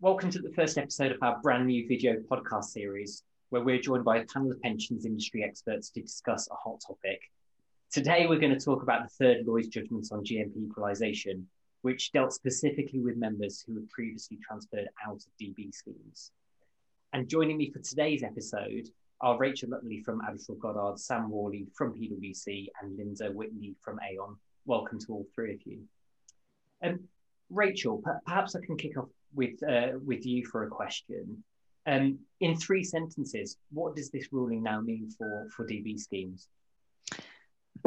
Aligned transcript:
Welcome 0.00 0.30
to 0.30 0.40
the 0.40 0.50
first 0.50 0.78
episode 0.78 1.12
of 1.12 1.22
our 1.22 1.40
brand 1.40 1.68
new 1.68 1.86
video 1.86 2.16
podcast 2.28 2.64
series, 2.64 3.22
where 3.50 3.62
we're 3.62 3.80
joined 3.80 4.04
by 4.04 4.18
a 4.18 4.24
panel 4.24 4.50
of 4.50 4.60
pensions 4.60 5.06
industry 5.06 5.44
experts 5.44 5.90
to 5.90 6.02
discuss 6.02 6.48
a 6.48 6.54
hot 6.54 6.82
topic. 6.84 7.30
Today, 7.92 8.26
we're 8.26 8.40
going 8.40 8.58
to 8.58 8.64
talk 8.64 8.82
about 8.82 9.04
the 9.04 9.08
third 9.10 9.46
Lloyds 9.46 9.68
judgment 9.68 10.08
on 10.10 10.24
GMP 10.24 10.66
equalisation, 10.66 11.46
which 11.82 12.10
dealt 12.10 12.32
specifically 12.32 13.00
with 13.00 13.16
members 13.16 13.62
who 13.64 13.74
had 13.74 13.88
previously 13.90 14.38
transferred 14.44 14.88
out 15.06 15.14
of 15.14 15.36
DB 15.40 15.72
schemes. 15.72 16.32
And 17.12 17.28
joining 17.28 17.56
me 17.56 17.70
for 17.70 17.78
today's 17.78 18.24
episode 18.24 18.88
are 19.20 19.38
Rachel 19.38 19.70
Uttley 19.70 20.04
from 20.04 20.20
Addleshaw 20.22 20.58
Goddard, 20.58 20.98
Sam 20.98 21.30
Whalley 21.30 21.68
from 21.74 21.94
PwC, 21.94 22.66
and 22.80 22.98
Lynda 22.98 23.32
Whitney 23.32 23.76
from 23.80 24.00
Aon. 24.00 24.36
Welcome 24.66 24.98
to 24.98 25.12
all 25.12 25.26
three 25.32 25.54
of 25.54 25.60
you. 25.64 25.82
Um, 26.82 27.04
Rachel, 27.50 28.02
perhaps 28.26 28.56
I 28.56 28.60
can 28.60 28.76
kick 28.76 28.98
off 28.98 29.08
with 29.34 29.62
uh, 29.62 29.98
with 30.04 30.26
you 30.26 30.46
for 30.46 30.64
a 30.64 30.68
question. 30.68 31.42
Um, 31.86 32.20
in 32.40 32.56
three 32.56 32.84
sentences, 32.84 33.56
what 33.72 33.96
does 33.96 34.10
this 34.10 34.32
ruling 34.32 34.62
now 34.62 34.80
mean 34.80 35.10
for 35.16 35.48
for 35.54 35.66
DB 35.66 35.98
schemes? 35.98 36.48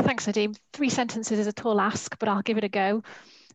Thanks, 0.01 0.25
Nadeem. 0.25 0.57
Three 0.73 0.89
sentences 0.89 1.39
is 1.39 1.47
a 1.47 1.53
tall 1.53 1.79
ask, 1.79 2.17
but 2.19 2.27
I'll 2.27 2.41
give 2.41 2.57
it 2.57 2.63
a 2.63 2.69
go. 2.69 3.03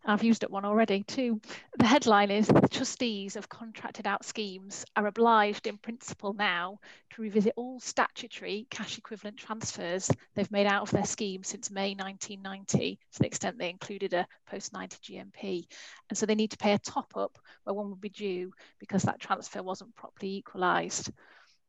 I've 0.04 0.24
used 0.24 0.42
it 0.42 0.50
one 0.50 0.64
already 0.64 1.02
too. 1.02 1.40
The 1.78 1.86
headline 1.86 2.30
is 2.30 2.46
the 2.46 2.68
trustees 2.68 3.36
of 3.36 3.50
contracted 3.50 4.06
out 4.06 4.24
schemes 4.24 4.84
are 4.96 5.06
obliged 5.06 5.66
in 5.66 5.76
principle 5.76 6.32
now 6.32 6.78
to 7.10 7.22
revisit 7.22 7.52
all 7.56 7.80
statutory 7.80 8.66
cash 8.70 8.96
equivalent 8.96 9.36
transfers 9.36 10.10
they've 10.34 10.50
made 10.50 10.66
out 10.66 10.82
of 10.82 10.90
their 10.90 11.04
scheme 11.04 11.44
since 11.44 11.70
May 11.70 11.94
1990 11.94 12.98
to 13.12 13.18
the 13.18 13.26
extent 13.26 13.58
they 13.58 13.68
included 13.68 14.14
a 14.14 14.26
post 14.46 14.72
90 14.72 14.96
GMP. 15.02 15.66
And 16.08 16.16
so 16.16 16.24
they 16.24 16.34
need 16.34 16.52
to 16.52 16.58
pay 16.58 16.72
a 16.72 16.78
top 16.78 17.16
up 17.16 17.38
where 17.64 17.74
one 17.74 17.90
would 17.90 18.00
be 18.00 18.08
due 18.08 18.52
because 18.78 19.02
that 19.02 19.20
transfer 19.20 19.62
wasn't 19.62 19.94
properly 19.96 20.36
equalised. 20.36 21.10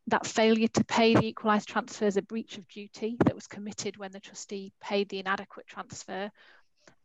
That 0.07 0.25
failure 0.25 0.69
to 0.69 0.83
pay 0.85 1.15
the 1.15 1.25
equalised 1.25 1.67
transfer 1.67 2.05
is 2.05 2.17
a 2.17 2.21
breach 2.21 2.57
of 2.57 2.67
duty 2.69 3.17
that 3.25 3.35
was 3.35 3.47
committed 3.47 3.97
when 3.97 4.13
the 4.13 4.19
trustee 4.21 4.71
paid 4.79 5.09
the 5.09 5.19
inadequate 5.19 5.67
transfer 5.67 6.31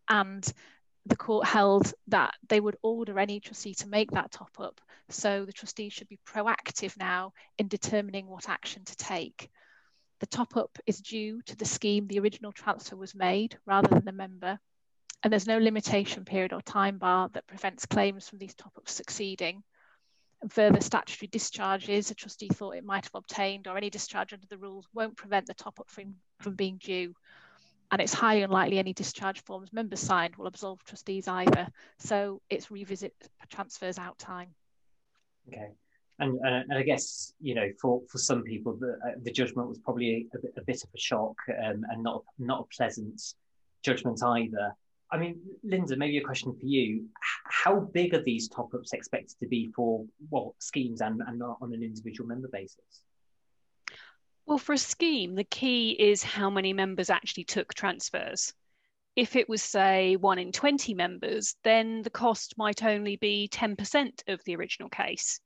and 0.09 0.53
the 1.07 1.17
court 1.17 1.47
held 1.47 1.93
that 2.09 2.35
they 2.49 2.59
would 2.59 2.77
order 2.83 3.19
any 3.19 3.39
trustee 3.39 3.75
to 3.75 3.89
make 3.89 4.11
that 4.11 4.33
top 4.33 4.51
up. 4.59 4.81
So 5.09 5.45
the 5.45 5.53
trustee 5.53 5.89
should 5.89 6.09
be 6.09 6.19
proactive 6.27 6.97
now 6.99 7.33
in 7.59 7.69
determining 7.69 8.27
what 8.27 8.49
action 8.49 8.85
to 8.85 8.97
take. 8.97 9.49
The 10.19 10.27
top 10.27 10.57
up 10.57 10.79
is 10.85 10.99
due 10.99 11.43
to 11.43 11.57
the 11.57 11.65
scheme 11.65 12.07
the 12.07 12.19
original 12.19 12.51
transfer 12.51 12.97
was 12.97 13.15
made 13.15 13.57
rather 13.67 13.89
than 13.89 14.05
the 14.05 14.13
member. 14.13 14.59
And 15.23 15.33
there's 15.33 15.47
no 15.47 15.59
limitation 15.59 16.25
period 16.25 16.53
or 16.53 16.61
time 16.61 16.99
bar 16.99 17.29
that 17.35 17.47
prevents 17.47 17.87
claims 17.87 18.29
from 18.29 18.39
these 18.39 18.55
top 18.55 18.73
ups 18.77 18.93
succeeding. 18.93 19.63
And 20.43 20.53
further 20.53 20.81
statutory 20.81 21.29
discharges 21.29 22.11
a 22.11 22.15
trustee 22.15 22.49
thought 22.49 22.77
it 22.77 22.85
might 22.85 23.05
have 23.05 23.15
obtained 23.15 23.69
or 23.69 23.77
any 23.77 23.91
discharge 23.91 24.33
under 24.33 24.47
the 24.49 24.59
rules 24.59 24.89
won't 24.93 25.17
prevent 25.17 25.47
the 25.47 25.55
top 25.55 25.79
up 25.79 25.89
from, 25.89 26.17
from 26.41 26.55
being 26.57 26.79
due 26.79 27.15
and 27.91 28.01
it's 28.01 28.15
highly 28.15 28.43
unlikely 28.43 28.79
any 28.79 28.93
discharge 28.93 29.43
forms 29.43 29.73
members 29.73 30.01
signed 30.01 30.37
will 30.37 30.47
absolve 30.47 30.83
trustees 30.85 31.29
either. 31.29 31.69
So 31.99 32.41
it's 32.51 32.71
revisit 32.71 33.15
transfers 33.49 33.99
out 33.99 34.19
time. 34.19 34.49
Okay. 35.49 35.71
And, 36.19 36.39
uh, 36.41 36.63
and 36.69 36.75
I 36.75 36.83
guess 36.83 37.35
you 37.41 37.55
know 37.55 37.69
for, 37.81 38.01
for 38.11 38.19
some 38.19 38.43
people 38.43 38.75
the, 38.75 38.99
uh, 39.07 39.13
the 39.23 39.31
judgment 39.31 39.69
was 39.69 39.79
probably 39.79 40.29
a, 40.35 40.61
a, 40.61 40.65
bit 40.65 40.83
of 40.83 40.89
a 40.95 40.99
shock 40.99 41.37
um, 41.63 41.85
and 41.91 42.03
not 42.03 42.25
not 42.39 42.61
a 42.61 42.77
pleasant 42.77 43.21
judgment 43.83 44.23
either. 44.23 44.75
I 45.13 45.19
mean, 45.19 45.39
Lynda, 45.65 45.97
maybe 45.97 46.17
a 46.19 46.23
question 46.23 46.57
for 46.59 46.67
you: 46.67 47.05
How 47.45 47.81
big 47.81 48.15
are 48.15 48.23
these 48.23 48.49
top 48.49 48.73
ups 48.75 48.95
expected 48.95 49.39
to 49.41 49.47
be 49.47 49.71
for 49.77 50.07
well 50.31 50.55
schemes 50.59 51.03
and, 51.03 51.21
and 51.27 51.43
on 51.43 51.73
an 51.75 51.83
individual 51.83 52.27
member 52.27 52.49
basis? 52.49 53.03
Well, 54.47 54.59
for 54.59 54.75
a 54.75 54.79
scheme, 54.79 55.35
the 55.35 55.43
key 55.43 55.91
is 55.91 56.23
how 56.23 56.51
many 56.51 56.73
members 56.73 57.11
actually 57.11 57.43
took 57.43 57.75
transfers. 57.75 58.55
If 59.17 59.35
it 59.35 59.49
was, 59.49 59.61
say, 59.61 60.15
one 60.15 60.39
in 60.39 60.53
20 60.53 60.95
members, 60.95 61.57
then 61.65 62.03
the 62.03 62.11
cost 62.11 62.57
might 62.57 62.85
only 62.85 63.17
be 63.17 63.49
10% 63.49 64.23
of 64.29 64.45
the 64.45 64.55
original 64.55 64.89
case. 64.89 65.41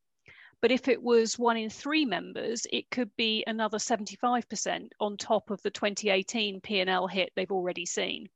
But 0.61 0.71
if 0.71 0.87
it 0.87 1.03
was 1.03 1.39
one 1.39 1.57
in 1.57 1.71
three 1.71 2.05
members, 2.05 2.67
it 2.71 2.91
could 2.91 3.17
be 3.17 3.43
another 3.47 3.79
75% 3.79 4.91
on 5.01 5.17
top 5.17 5.49
of 5.49 5.63
the 5.63 5.71
2018 5.71 6.61
P&L 6.61 7.07
hit 7.07 7.33
they've 7.35 7.51
already 7.51 7.87
seen. 7.87 8.29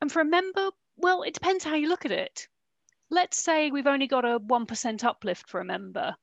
And 0.00 0.12
for 0.12 0.20
a 0.20 0.24
member, 0.24 0.70
well, 0.96 1.24
it 1.24 1.34
depends 1.34 1.64
how 1.64 1.74
you 1.74 1.88
look 1.88 2.04
at 2.04 2.12
it. 2.12 2.46
Let's 3.10 3.42
say 3.42 3.72
we've 3.72 3.88
only 3.88 4.06
got 4.06 4.24
a 4.24 4.38
1% 4.38 5.02
uplift 5.02 5.48
for 5.48 5.58
a 5.58 5.64
member 5.64 6.16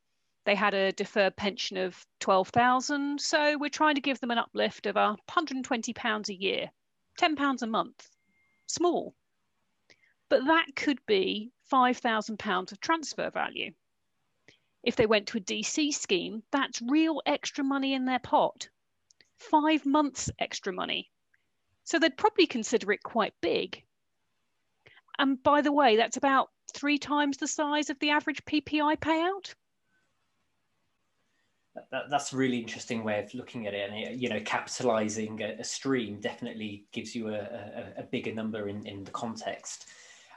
they 0.46 0.54
had 0.54 0.76
a 0.76 0.92
deferred 0.92 1.36
pension 1.36 1.76
of 1.76 2.06
12,000. 2.20 3.20
So 3.20 3.58
we're 3.58 3.70
trying 3.70 3.96
to 3.96 4.02
give 4.02 4.20
them 4.20 4.30
an 4.30 4.38
uplift 4.38 4.86
of 4.86 4.96
120 4.96 5.94
pounds 5.94 6.30
a 6.30 6.36
year, 6.36 6.72
10 7.18 7.36
pounds 7.36 7.64
a 7.64 7.68
month. 7.68 8.08
Small. 8.68 9.16
But 10.30 10.46
that 10.46 10.76
could 10.76 11.04
be 11.08 11.52
5,000 11.64 12.38
pounds 12.38 12.72
of 12.72 12.80
transfer 12.80 13.32
value. 13.32 13.74
If 14.84 14.96
they 14.96 15.08
went 15.08 15.28
to 15.30 15.40
a 15.40 15.42
DC 15.42 15.92
scheme, 15.96 16.44
that's 16.52 16.80
real 16.80 17.24
extra 17.26 17.64
money 17.64 17.94
in 17.94 18.06
their 18.06 18.20
pot. 18.20 18.70
Five 19.38 19.84
months 19.84 20.30
extra 20.38 20.72
money. 20.72 21.10
So 21.86 21.98
they'd 21.98 22.18
probably 22.18 22.46
consider 22.46 22.92
it 22.92 23.02
quite 23.02 23.34
big. 23.42 23.84
And 25.18 25.42
by 25.42 25.62
the 25.62 25.72
way, 25.72 25.96
that's 25.96 26.18
about 26.18 26.52
three 26.72 27.00
times 27.00 27.38
the 27.38 27.48
size 27.48 27.90
of 27.90 27.98
the 27.98 28.12
average 28.12 28.46
PPI 28.46 28.98
payout 28.98 29.56
that, 31.92 32.10
that's 32.10 32.34
a 32.34 32.38
really 32.38 32.60
interesting 32.60 33.04
way 33.04 33.24
of 33.24 33.34
looking 33.34 33.68
at 33.68 33.74
it. 33.74 33.90
And 33.90 34.22
you 34.22 34.30
know, 34.30 34.40
capitalizing 34.42 35.42
a, 35.42 35.56
a, 35.60 35.64
stream 35.64 36.20
definitely 36.20 36.86
gives 36.92 37.16
you 37.16 37.30
a, 37.30 37.40
a, 37.40 37.94
a, 37.98 38.04
bigger 38.04 38.34
number 38.34 38.70
in, 38.70 38.86
in 38.86 39.04
the 39.04 39.12
context. 39.12 39.88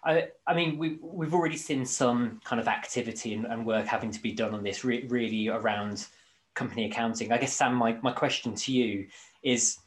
I, 0.05 0.29
I 0.47 0.55
mean, 0.55 0.79
we've, 0.79 0.99
we've 1.01 1.35
already 1.35 1.57
seen 1.57 1.85
some 1.85 2.41
kind 2.45 2.61
of 2.61 2.69
activity 2.69 3.35
and, 3.35 3.47
and 3.47 3.67
work 3.67 3.87
having 3.87 4.11
to 4.11 4.23
be 4.23 4.33
done 4.33 4.55
on 4.55 4.63
this 4.63 4.85
re- 4.85 5.07
really 5.09 5.49
around 5.49 6.07
company 6.55 6.87
accounting. 6.87 7.33
I 7.33 7.39
guess, 7.39 7.53
Sam, 7.53 7.75
my, 7.75 7.97
my 8.03 8.13
question 8.13 8.55
to 8.55 8.73
you 8.73 9.07
is 9.43 9.79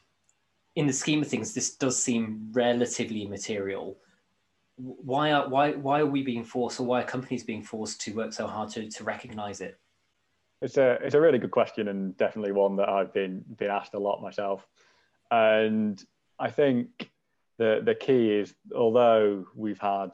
in 0.75 0.87
the 0.87 0.93
scheme 0.93 1.21
of 1.21 1.27
things, 1.27 1.53
this 1.53 1.75
does 1.75 2.01
seem 2.01 2.49
relatively 2.51 3.23
immaterial. 3.23 3.97
Why 4.77 5.31
are, 5.31 5.47
why, 5.49 5.73
why 5.73 5.99
are 5.99 6.05
we 6.05 6.23
being 6.23 6.45
forced 6.45 6.79
or 6.79 6.85
why 6.85 7.01
are 7.01 7.05
companies 7.05 7.43
being 7.43 7.61
forced 7.61 8.01
to 8.01 8.13
work 8.13 8.33
so 8.33 8.47
hard 8.47 8.69
to, 8.71 8.89
to 8.89 9.03
recognize 9.03 9.61
it? 9.61 9.77
It's 10.61 10.77
a 10.77 10.99
it's 11.01 11.15
a 11.15 11.21
really 11.21 11.39
good 11.39 11.51
question 11.51 11.87
and 11.87 12.15
definitely 12.17 12.51
one 12.51 12.75
that 12.75 12.89
I've 12.89 13.13
been 13.13 13.43
been 13.57 13.71
asked 13.71 13.93
a 13.93 13.99
lot 13.99 14.21
myself. 14.21 14.67
And 15.31 16.03
I 16.39 16.49
think 16.49 17.09
the 17.57 17.81
the 17.83 17.95
key 17.95 18.31
is 18.31 18.53
although 18.75 19.45
we've 19.55 19.79
had 19.79 20.11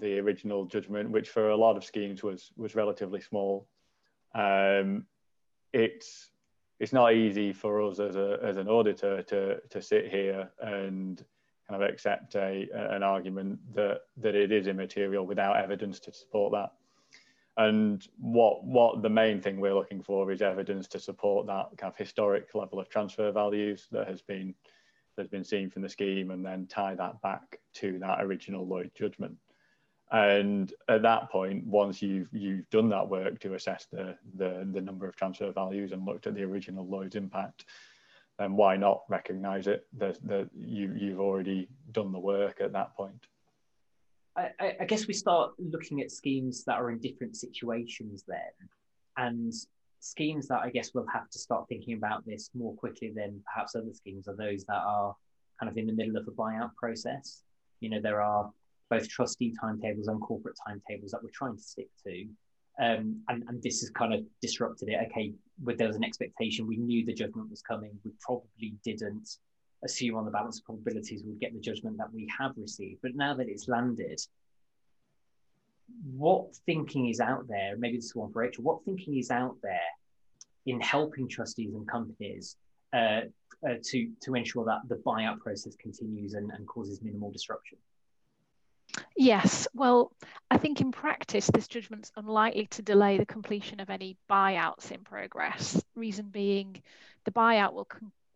the 0.00 0.18
original 0.18 0.64
judgment, 0.64 1.10
which 1.10 1.28
for 1.28 1.50
a 1.50 1.56
lot 1.56 1.76
of 1.76 1.84
schemes 1.84 2.22
was 2.22 2.52
was 2.56 2.74
relatively 2.74 3.20
small, 3.20 3.66
um, 4.34 5.06
it's 5.72 6.30
it's 6.80 6.92
not 6.92 7.12
easy 7.12 7.52
for 7.52 7.82
us 7.82 8.00
as 8.00 8.16
a 8.16 8.38
as 8.42 8.56
an 8.56 8.68
auditor 8.68 9.22
to 9.22 9.60
to 9.68 9.82
sit 9.82 10.10
here 10.10 10.50
and 10.60 11.24
kind 11.68 11.82
of 11.82 11.88
accept 11.88 12.34
a 12.34 12.68
an 12.74 13.02
argument 13.02 13.58
that 13.74 14.00
that 14.16 14.34
it 14.34 14.52
is 14.52 14.66
immaterial 14.66 15.26
without 15.26 15.56
evidence 15.56 16.00
to 16.00 16.12
support 16.12 16.52
that. 16.52 16.72
And 17.56 18.06
what 18.18 18.64
what 18.64 19.02
the 19.02 19.10
main 19.10 19.40
thing 19.40 19.60
we're 19.60 19.74
looking 19.74 20.02
for 20.02 20.30
is 20.32 20.40
evidence 20.40 20.88
to 20.88 20.98
support 20.98 21.46
that 21.46 21.68
kind 21.76 21.92
of 21.92 21.96
historic 21.96 22.54
level 22.54 22.80
of 22.80 22.88
transfer 22.88 23.30
values 23.30 23.88
that 23.92 24.08
has 24.08 24.22
been 24.22 24.54
that's 25.16 25.28
been 25.28 25.44
seen 25.44 25.68
from 25.68 25.82
the 25.82 25.88
scheme, 25.88 26.30
and 26.30 26.44
then 26.44 26.66
tie 26.66 26.94
that 26.94 27.20
back 27.20 27.58
to 27.74 27.98
that 27.98 28.22
original 28.22 28.66
Lloyd 28.66 28.90
judgment. 28.94 29.36
And 30.10 30.72
at 30.88 31.02
that 31.02 31.30
point, 31.30 31.66
once 31.66 32.00
you've 32.00 32.28
you've 32.32 32.68
done 32.70 32.88
that 32.88 33.08
work 33.08 33.38
to 33.40 33.54
assess 33.54 33.86
the 33.92 34.16
the, 34.36 34.66
the 34.72 34.80
number 34.80 35.06
of 35.06 35.16
transfer 35.16 35.52
values 35.52 35.92
and 35.92 36.06
looked 36.06 36.26
at 36.26 36.34
the 36.34 36.44
original 36.44 36.86
Lloyds 36.86 37.16
impact, 37.16 37.66
then 38.38 38.56
why 38.56 38.76
not 38.76 39.02
recognise 39.10 39.66
it? 39.66 39.86
That 39.98 40.18
you 40.54 40.94
you've 40.98 41.20
already 41.20 41.68
done 41.90 42.12
the 42.12 42.18
work 42.18 42.62
at 42.62 42.72
that 42.72 42.96
point. 42.96 43.26
I, 44.36 44.76
I, 44.80 44.84
guess 44.86 45.06
we 45.06 45.14
start 45.14 45.52
looking 45.58 46.00
at 46.00 46.10
schemes 46.10 46.64
that 46.64 46.76
are 46.76 46.90
in 46.90 46.98
different 46.98 47.36
situations 47.36 48.24
then, 48.26 48.68
and 49.16 49.52
schemes 50.00 50.48
that 50.48 50.60
I 50.60 50.70
guess 50.70 50.92
we'll 50.94 51.06
have 51.12 51.28
to 51.30 51.38
start 51.38 51.68
thinking 51.68 51.94
about 51.94 52.24
this 52.26 52.50
more 52.54 52.74
quickly 52.74 53.12
than 53.14 53.42
perhaps 53.52 53.74
other 53.74 53.92
schemes 53.92 54.28
are 54.28 54.36
those 54.36 54.64
that 54.64 54.82
are 54.84 55.14
kind 55.60 55.70
of 55.70 55.76
in 55.76 55.86
the 55.86 55.92
middle 55.92 56.16
of 56.16 56.26
a 56.26 56.30
buyout 56.30 56.74
process. 56.76 57.42
You 57.80 57.90
know, 57.90 58.00
there 58.00 58.22
are 58.22 58.50
both 58.90 59.08
trustee 59.08 59.54
timetables 59.60 60.08
and 60.08 60.20
corporate 60.20 60.56
timetables 60.66 61.12
that 61.12 61.22
we're 61.22 61.30
trying 61.32 61.56
to 61.56 61.62
stick 61.62 61.88
to. 62.06 62.26
Um, 62.82 63.22
and, 63.28 63.44
and 63.48 63.62
this 63.62 63.80
has 63.80 63.90
kind 63.90 64.14
of 64.14 64.24
disrupted 64.40 64.88
it. 64.88 64.98
Okay, 65.10 65.32
but 65.58 65.78
there 65.78 65.86
was 65.86 65.96
an 65.96 66.04
expectation. 66.04 66.66
We 66.66 66.78
knew 66.78 67.04
the 67.04 67.12
judgment 67.12 67.50
was 67.50 67.62
coming. 67.62 67.90
We 68.04 68.12
probably 68.20 68.74
didn't 68.84 69.36
assume 69.84 70.16
on 70.16 70.24
the 70.24 70.30
balance 70.30 70.58
of 70.58 70.64
probabilities 70.64 71.22
we'd 71.24 71.40
get 71.40 71.52
the 71.52 71.60
judgment 71.60 71.98
that 71.98 72.12
we 72.12 72.28
have 72.38 72.52
received. 72.56 73.00
But 73.02 73.14
now 73.14 73.34
that 73.34 73.48
it's 73.48 73.68
landed, 73.68 74.20
what 76.14 76.54
thinking 76.66 77.08
is 77.08 77.20
out 77.20 77.48
there? 77.48 77.76
Maybe 77.76 77.96
this 77.96 78.06
is 78.06 78.14
one 78.14 78.32
for 78.32 78.40
Rachel. 78.40 78.64
What 78.64 78.84
thinking 78.84 79.18
is 79.18 79.30
out 79.30 79.56
there 79.62 79.80
in 80.66 80.80
helping 80.80 81.28
trustees 81.28 81.74
and 81.74 81.86
companies 81.88 82.56
uh, 82.92 83.22
uh, 83.66 83.74
to 83.82 84.10
to 84.20 84.34
ensure 84.34 84.64
that 84.64 84.80
the 84.88 84.96
buyout 84.96 85.38
process 85.40 85.74
continues 85.76 86.34
and, 86.34 86.50
and 86.52 86.66
causes 86.66 87.02
minimal 87.02 87.30
disruption? 87.30 87.78
Yes, 89.16 89.66
well, 89.72 90.12
I 90.50 90.58
think 90.58 90.80
in 90.80 90.92
practice, 90.92 91.46
this 91.46 91.66
judgment's 91.66 92.12
unlikely 92.16 92.66
to 92.72 92.82
delay 92.82 93.16
the 93.16 93.24
completion 93.24 93.80
of 93.80 93.88
any 93.88 94.18
buyouts 94.30 94.90
in 94.90 95.00
progress. 95.00 95.82
Reason 95.94 96.28
being, 96.28 96.82
the 97.24 97.30
buyout 97.30 97.72
will 97.72 97.86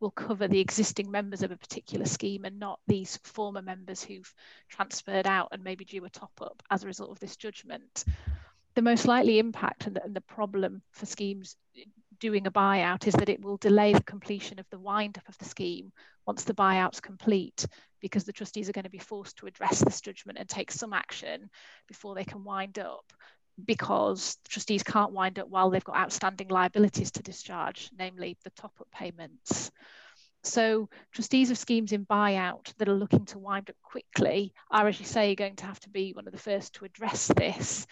will 0.00 0.10
cover 0.10 0.46
the 0.48 0.60
existing 0.60 1.10
members 1.10 1.43
of 1.43 1.50
a 1.50 1.56
particular 1.56 2.06
scheme 2.06 2.44
and 2.44 2.58
not 2.58 2.81
these 2.87 3.19
former 3.25 3.62
members 3.62 4.02
who've 4.02 4.32
transferred 4.69 5.26
out 5.26 5.48
and 5.52 5.64
maybe 5.64 5.84
due 5.84 6.04
a 6.04 6.10
top 6.10 6.32
up 6.40 6.62
as 6.70 6.84
a 6.84 6.87
result 6.87 7.10
of 7.10 7.20
this 7.20 7.37
judgment. 7.37 8.04
The 8.75 8.82
most 8.82 9.06
likely 9.06 9.38
impact 9.38 9.87
and 9.87 9.96
the, 9.96 10.04
and 10.04 10.14
the 10.14 10.20
problem 10.20 10.82
for 10.93 11.06
schemes 11.06 11.56
doing 12.20 12.46
a 12.46 12.50
buyout 12.50 13.06
is 13.06 13.14
that 13.14 13.28
it 13.28 13.43
will 13.43 13.56
delay 13.56 13.93
the 13.93 14.02
completion 14.02 14.58
of 14.58 14.66
the 14.70 14.78
wind 14.78 15.19
up 15.19 15.28
of 15.28 15.38
the 15.38 15.44
scheme 15.44 15.93
once 16.26 16.44
the 16.44 16.54
buyout's 16.54 17.00
complete 17.00 17.66
because 18.00 18.25
the 18.25 18.32
trustees 18.32 18.69
are 18.69 18.72
going 18.72 18.84
to 18.84 18.90
be 18.90 18.99
forced 18.99 19.37
to 19.38 19.46
address 19.46 19.81
this 19.81 20.00
judgment 20.00 20.38
and 20.38 20.49
take 20.49 20.70
some 20.70 20.92
action 20.92 21.49
before 21.88 22.14
they 22.14 22.25
can 22.25 22.44
wind 22.44 22.78
up 22.78 23.12
because 23.64 24.36
trustees 24.48 24.82
can't 24.82 25.12
wind 25.12 25.38
up 25.38 25.48
while 25.48 25.70
they've 25.70 25.84
got 25.84 25.96
outstanding 25.96 26.48
liabilities 26.48 27.10
to 27.12 27.22
discharge, 27.22 27.90
namely 27.98 28.36
the 28.44 28.50
top 28.50 28.72
up 28.80 28.88
payments. 28.90 29.70
So 30.42 30.88
trustees 31.12 31.50
of 31.50 31.58
schemes 31.58 31.92
in 31.92 32.06
buyout 32.06 32.72
that 32.76 32.88
are 32.88 32.94
looking 32.94 33.24
to 33.26 33.38
wind 33.38 33.68
up 33.68 33.76
quickly 33.82 34.52
are, 34.70 34.86
as 34.86 35.00
you 35.00 35.06
say, 35.06 35.34
going 35.34 35.56
to 35.56 35.66
have 35.66 35.80
to 35.80 35.90
be 35.90 36.12
one 36.12 36.26
of 36.26 36.32
the 36.32 36.38
first 36.38 36.74
to 36.74 36.84
address 36.84 37.26
this 37.36 37.86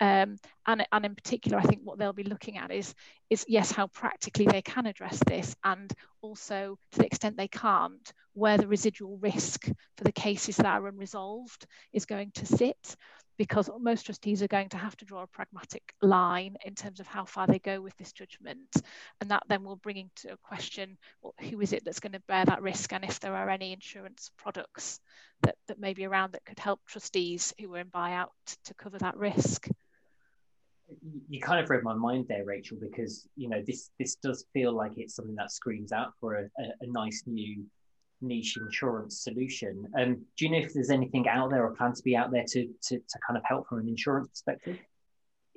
um, 0.00 0.38
and, 0.66 0.86
and 0.92 1.04
in 1.04 1.14
particular, 1.14 1.58
I 1.58 1.62
think 1.62 1.80
what 1.82 1.98
they'll 1.98 2.12
be 2.12 2.22
looking 2.22 2.56
at 2.56 2.70
is, 2.70 2.94
is 3.30 3.44
yes, 3.48 3.72
how 3.72 3.88
practically 3.88 4.46
they 4.46 4.62
can 4.62 4.86
address 4.86 5.20
this, 5.26 5.56
and 5.64 5.92
also 6.22 6.78
to 6.92 6.98
the 6.98 7.06
extent 7.06 7.36
they 7.36 7.48
can't, 7.48 8.12
where 8.34 8.58
the 8.58 8.66
residual 8.66 9.18
risk 9.18 9.66
for 9.96 10.04
the 10.04 10.12
cases 10.12 10.56
that 10.56 10.66
are 10.66 10.86
unresolved 10.86 11.66
is 11.92 12.06
going 12.06 12.30
to 12.32 12.46
sit, 12.46 12.96
because 13.36 13.70
most 13.78 14.06
trustees 14.06 14.42
are 14.42 14.48
going 14.48 14.68
to 14.68 14.76
have 14.76 14.96
to 14.96 15.04
draw 15.04 15.22
a 15.22 15.26
pragmatic 15.28 15.94
line 16.02 16.56
in 16.64 16.74
terms 16.74 16.98
of 16.98 17.06
how 17.06 17.24
far 17.24 17.46
they 17.46 17.60
go 17.60 17.80
with 17.80 17.96
this 17.96 18.12
judgment, 18.12 18.76
and 19.20 19.30
that 19.30 19.42
then 19.48 19.62
will 19.62 19.76
bring 19.76 19.96
into 19.96 20.36
question 20.42 20.98
well, 21.22 21.34
who 21.48 21.60
is 21.60 21.72
it 21.72 21.84
that's 21.84 22.00
going 22.00 22.12
to 22.12 22.22
bear 22.26 22.44
that 22.44 22.62
risk, 22.62 22.92
and 22.92 23.04
if 23.04 23.20
there 23.20 23.34
are 23.34 23.48
any 23.48 23.72
insurance 23.72 24.30
products 24.36 25.00
that, 25.42 25.56
that 25.68 25.78
may 25.78 25.94
be 25.94 26.04
around 26.04 26.32
that 26.32 26.44
could 26.44 26.58
help 26.58 26.80
trustees 26.86 27.54
who 27.60 27.74
are 27.74 27.78
in 27.78 27.88
buyout 27.88 28.28
to 28.64 28.74
cover 28.74 28.98
that 28.98 29.16
risk 29.16 29.68
you 31.28 31.40
kind 31.40 31.62
of 31.62 31.70
read 31.70 31.82
my 31.82 31.94
mind 31.94 32.26
there, 32.28 32.44
Rachel, 32.44 32.78
because 32.80 33.28
you 33.36 33.48
know 33.48 33.62
this 33.66 33.90
this 33.98 34.16
does 34.16 34.46
feel 34.52 34.72
like 34.72 34.92
it's 34.96 35.14
something 35.14 35.34
that 35.36 35.52
screams 35.52 35.92
out 35.92 36.12
for 36.20 36.36
a, 36.36 36.44
a, 36.62 36.64
a 36.80 36.86
nice 36.86 37.24
new 37.26 37.64
niche 38.20 38.56
insurance 38.56 39.22
solution. 39.22 39.86
Um, 39.96 40.24
do 40.36 40.44
you 40.44 40.50
know 40.50 40.58
if 40.58 40.74
there's 40.74 40.90
anything 40.90 41.28
out 41.28 41.50
there 41.50 41.64
or 41.64 41.74
plan 41.74 41.92
to 41.92 42.02
be 42.02 42.16
out 42.16 42.30
there 42.30 42.44
to, 42.48 42.66
to 42.66 42.98
to 42.98 43.18
kind 43.26 43.36
of 43.36 43.42
help 43.44 43.68
from 43.68 43.80
an 43.80 43.88
insurance 43.88 44.28
perspective? 44.28 44.78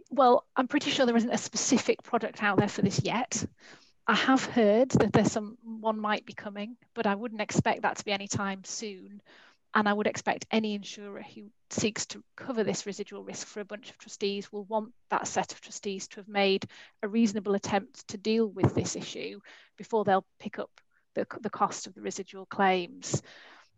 Well, 0.09 0.45
I'm 0.57 0.67
pretty 0.67 0.91
sure 0.91 1.05
there 1.05 1.15
isn't 1.15 1.31
a 1.31 1.37
specific 1.37 2.03
product 2.03 2.43
out 2.43 2.57
there 2.57 2.67
for 2.67 2.81
this 2.81 3.01
yet. 3.03 3.45
I 4.07 4.15
have 4.15 4.43
heard 4.43 4.89
that 4.89 5.13
there's 5.13 5.31
some 5.31 5.57
one 5.63 5.99
might 5.99 6.25
be 6.25 6.33
coming, 6.33 6.75
but 6.93 7.07
I 7.07 7.15
wouldn't 7.15 7.41
expect 7.41 7.83
that 7.83 7.97
to 7.97 8.05
be 8.05 8.11
anytime 8.11 8.63
soon. 8.65 9.21
And 9.73 9.87
I 9.87 9.93
would 9.93 10.07
expect 10.07 10.45
any 10.51 10.75
insurer 10.75 11.21
who 11.21 11.49
seeks 11.69 12.05
to 12.07 12.23
cover 12.35 12.63
this 12.63 12.85
residual 12.85 13.23
risk 13.23 13.47
for 13.47 13.61
a 13.61 13.65
bunch 13.65 13.89
of 13.89 13.97
trustees 13.97 14.51
will 14.51 14.65
want 14.65 14.91
that 15.09 15.27
set 15.27 15.53
of 15.53 15.61
trustees 15.61 16.07
to 16.09 16.17
have 16.17 16.27
made 16.27 16.65
a 17.01 17.07
reasonable 17.07 17.55
attempt 17.55 18.07
to 18.09 18.17
deal 18.17 18.47
with 18.47 18.75
this 18.75 18.97
issue 18.97 19.39
before 19.77 20.03
they'll 20.03 20.25
pick 20.39 20.59
up 20.59 20.69
the, 21.15 21.25
the 21.41 21.49
cost 21.49 21.87
of 21.87 21.93
the 21.93 22.01
residual 22.01 22.45
claims. 22.45 23.21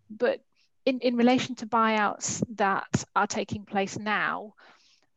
But 0.09 0.41
in, 0.85 0.99
in 0.99 1.15
relation 1.15 1.55
to 1.55 1.67
buyouts 1.67 2.43
that 2.55 3.03
are 3.15 3.27
taking 3.27 3.65
place 3.65 3.97
now, 3.97 4.55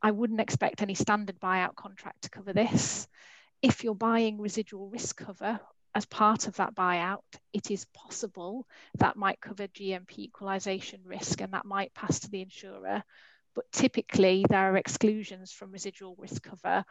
I 0.03 0.11
wouldn't 0.11 0.41
expect 0.41 0.83
any 0.83 0.95
standard 0.95 1.41
buyout 1.41 1.75
contract 1.75 2.23
to 2.23 2.31
cover 2.31 2.53
this. 2.53 3.09
If 3.63 3.83
you're 3.83 3.95
buying 3.95 4.41
residual 4.41 4.89
risk 4.89 5.17
cover 5.17 5.59
as 5.97 6.05
part 6.05 6.47
of 6.47 6.55
that 6.57 6.75
buyout, 6.75 7.23
it 7.55 7.71
is 7.71 7.87
possible 7.95 8.67
that 8.99 9.17
might 9.17 9.41
cover 9.41 9.67
GMP 9.67 10.19
equalisation 10.19 11.01
risk 11.07 11.41
and 11.41 11.55
that 11.55 11.65
might 11.65 11.95
pass 11.95 12.21
to 12.21 12.31
the 12.31 12.43
insurer. 12.43 13.03
But 13.55 13.73
typically, 13.73 14.45
there 14.47 14.73
are 14.73 14.77
exclusions 14.77 15.53
from 15.53 15.73
residual 15.73 16.15
risk 16.19 16.43
cover, 16.43 16.85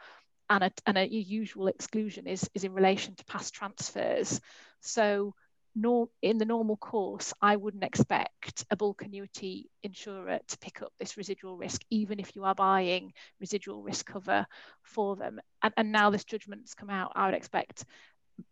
and 0.50 0.64
a, 0.64 0.72
and 0.86 0.98
a 0.98 1.06
usual 1.06 1.68
exclusion 1.68 2.26
is, 2.26 2.50
is 2.52 2.64
in 2.64 2.72
relation 2.72 3.14
to 3.14 3.24
past 3.26 3.54
transfers. 3.54 4.40
So, 4.80 5.34
nor, 5.76 6.08
in 6.20 6.38
the 6.38 6.44
normal 6.44 6.76
course, 6.76 7.32
I 7.40 7.54
wouldn't 7.54 7.84
expect 7.84 8.64
a 8.72 8.76
bulk 8.76 9.02
annuity 9.02 9.70
insurer 9.84 10.40
to 10.44 10.58
pick 10.58 10.82
up 10.82 10.92
this 10.98 11.16
residual 11.16 11.56
risk, 11.56 11.82
even 11.90 12.18
if 12.18 12.34
you 12.34 12.42
are 12.42 12.56
buying 12.56 13.12
residual 13.38 13.84
risk 13.84 14.06
cover 14.06 14.46
for 14.82 15.14
them. 15.14 15.40
And, 15.62 15.72
and 15.76 15.92
now 15.92 16.10
this 16.10 16.24
judgment's 16.24 16.74
come 16.74 16.90
out, 16.90 17.12
I 17.14 17.26
would 17.26 17.36
expect 17.36 17.84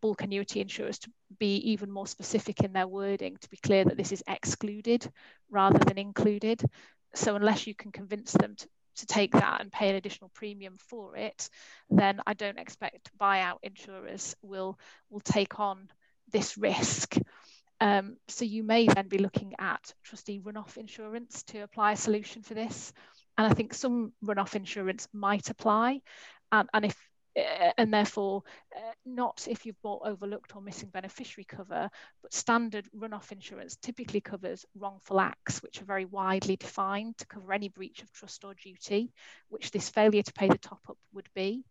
bulk 0.01 0.23
annuity 0.23 0.61
insurers 0.61 0.99
to 0.99 1.11
be 1.39 1.57
even 1.57 1.91
more 1.91 2.07
specific 2.07 2.61
in 2.61 2.73
their 2.73 2.87
wording 2.87 3.37
to 3.41 3.51
be 3.51 3.57
clear 3.57 3.85
that 3.85 3.97
this 3.97 4.13
is 4.13 4.23
excluded 4.29 5.09
rather 5.51 5.79
than 5.79 5.99
included. 5.99 6.63
So 7.15 7.37
unless 7.37 7.67
you 7.67 7.75
can 7.75 7.93
convince 7.93 8.33
them 8.33 8.57
to, 8.57 8.69
to 8.97 9.07
take 9.07 9.33
that 9.33 9.61
and 9.61 9.73
pay 9.73 9.91
an 9.91 9.97
additional 9.97 10.31
premium 10.35 10.77
for 10.79 11.17
it, 11.17 11.49
then 11.91 12.21
I 12.27 12.35
don't 12.35 12.59
expect 12.59 13.17
buyout 13.21 13.59
insurers 13.63 14.35
will 14.43 14.79
will 15.11 15.21
take 15.21 15.61
on 15.61 15.89
this 16.33 16.57
risk. 16.57 17.17
Um, 17.81 18.17
so 18.29 18.45
you 18.45 18.63
may 18.63 18.87
then 18.87 19.09
be 19.09 19.19
looking 19.19 19.55
at 19.59 19.93
trustee 20.05 20.41
runoff 20.41 20.77
insurance 20.77 21.43
to 21.45 21.61
apply 21.61 21.93
a 21.93 21.97
solution 21.97 22.43
for 22.43 22.55
this. 22.55 22.93
And 23.37 23.47
I 23.47 23.55
think 23.55 23.75
some 23.75 24.13
runoff 24.25 24.55
insurance 24.55 25.09
might 25.13 25.51
apply. 25.51 26.01
And, 26.53 26.69
and 26.73 26.85
if 26.85 26.97
and 27.37 27.93
therefore 27.93 28.43
uh, 28.77 28.93
not 29.05 29.47
if 29.49 29.67
you've 29.67 29.81
bought 29.83 30.07
overlooked 30.07 30.55
or 30.55 30.63
missing 30.63 30.89
beneficiary 30.89 31.45
cover, 31.45 31.91
but 32.23 32.33
standard 32.33 32.89
runoff 32.97 33.33
insurance 33.33 33.77
typically 33.77 34.21
covers 34.21 34.65
wrongful 34.79 35.21
acts, 35.21 35.63
which 35.63 35.81
are 35.81 35.87
very 35.87 36.05
widely 36.05 36.57
defined 36.57 37.17
to 37.19 37.27
cover 37.27 37.53
any 37.53 37.69
breach 37.69 38.03
of 38.03 38.13
trust 38.13 38.45
or 38.45 38.55
duty, 38.55 39.13
which 39.49 39.71
this 39.71 39.89
failure 39.89 40.23
to 40.23 40.33
pay 40.33 40.49
the 40.49 40.59
top 40.59 40.81
up 40.89 40.99
would 41.13 41.29
be. 41.35 41.65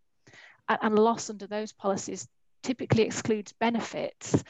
And, 0.68 0.80
and 0.82 1.00
loss 1.00 1.30
under 1.30 1.48
those 1.48 1.72
policies 1.72 2.28
typically 2.62 3.04
excludes 3.04 3.54
benefits, 3.54 4.44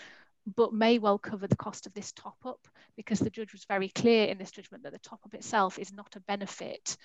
but 0.55 0.73
may 0.73 0.99
well 0.99 1.17
cover 1.17 1.47
the 1.47 1.55
cost 1.55 1.85
of 1.85 1.93
this 1.93 2.11
top 2.11 2.37
up 2.45 2.59
because 2.95 3.19
the 3.19 3.29
judge 3.29 3.53
was 3.53 3.65
very 3.65 3.89
clear 3.89 4.27
in 4.27 4.37
this 4.37 4.51
judgment 4.51 4.83
that 4.83 4.91
the 4.91 4.99
top 4.99 5.19
up 5.25 5.33
itself 5.33 5.79
is 5.79 5.93
not 5.93 6.15
a 6.15 6.19
benefit. 6.21 6.97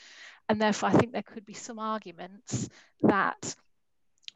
And 0.48 0.60
therefore, 0.60 0.88
I 0.88 0.92
think 0.92 1.12
there 1.12 1.22
could 1.22 1.46
be 1.46 1.54
some 1.54 1.78
arguments 1.78 2.68
that 3.02 3.54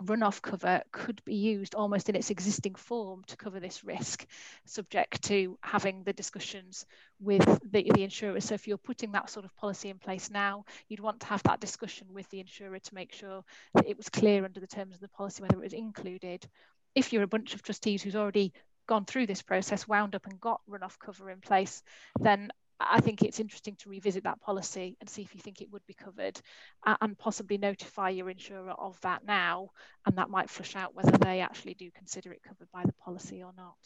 runoff 0.03 0.43
cover 0.43 0.83
could 0.93 1.23
be 1.25 1.35
used 1.35 1.75
almost 1.75 2.09
in 2.09 2.17
its 2.17 2.31
existing 2.31 2.75
form 2.75 3.23
to 3.27 3.37
cover 3.37 3.61
this 3.61 3.85
risk, 3.85 4.27
subject 4.65 5.23
to 5.25 5.59
having 5.63 6.03
the 6.05 6.13
discussions 6.13 6.87
with 7.21 7.45
the, 7.71 7.91
the 7.95 8.03
insurer. 8.03 8.41
So 8.41 8.55
if 8.55 8.67
you're 8.67 8.77
putting 8.77 9.13
that 9.13 9.31
sort 9.31 9.45
of 9.45 9.55
policy 9.57 9.89
in 9.89 9.99
place 9.99 10.31
now, 10.31 10.65
you'd 10.89 11.01
want 11.01 11.21
to 11.21 11.27
have 11.27 11.43
that 11.45 11.61
discussion 11.61 12.09
with 12.13 12.29
the 12.31 12.41
insurer 12.41 12.79
to 12.79 12.95
make 12.95 13.13
sure 13.13 13.45
that 13.75 13.89
it 13.89 13.97
was 13.97 14.09
clear 14.09 14.45
under 14.45 14.61
the 14.61 14.67
terms 14.67 14.95
of 14.95 15.01
the 15.01 15.09
policy 15.09 15.43
whether 15.43 15.57
it 15.57 15.63
was 15.63 15.73
included. 15.73 16.47
If 16.95 17.13
you're 17.13 17.23
a 17.23 17.29
bunch 17.29 17.55
of 17.55 17.63
trustees 17.63 18.03
who's 18.03 18.17
already 18.17 18.53
gone 18.87 19.05
through 19.05 19.27
this 19.27 19.43
process, 19.43 19.89
wound 19.89 20.15
up 20.15 20.27
and 20.27 20.41
got 20.41 20.61
runoff 20.69 20.99
cover 20.99 21.31
in 21.31 21.41
place, 21.41 21.83
then 22.21 22.51
I 22.91 23.01
think 23.01 23.23
it's 23.23 23.41
interesting 23.41 23.77
to 23.81 23.89
revisit 23.89 24.25
that 24.25 24.41
policy 24.41 24.97
and 25.01 25.09
see 25.09 25.23
if 25.23 25.35
you 25.35 25.41
think 25.41 25.61
it 25.61 25.71
would 25.73 25.87
be 25.87 25.95
covered 25.95 26.41
uh, 26.87 26.97
and 27.01 27.19
possibly 27.19 27.59
notify 27.59 28.11
your 28.11 28.31
insurer 28.31 28.73
of 28.73 29.01
that 29.03 29.25
now. 29.25 29.71
And 30.07 30.17
that 30.19 30.31
might 30.31 30.51
flush 30.51 30.77
out 30.77 30.95
whether 30.95 31.17
they 31.19 31.41
actually 31.41 31.75
do 31.75 31.91
consider 31.95 32.33
it 32.33 32.43
covered 32.43 32.69
by 32.73 32.85
the 32.85 32.95
policy 32.95 33.43
or 33.43 33.53
not. 33.57 33.77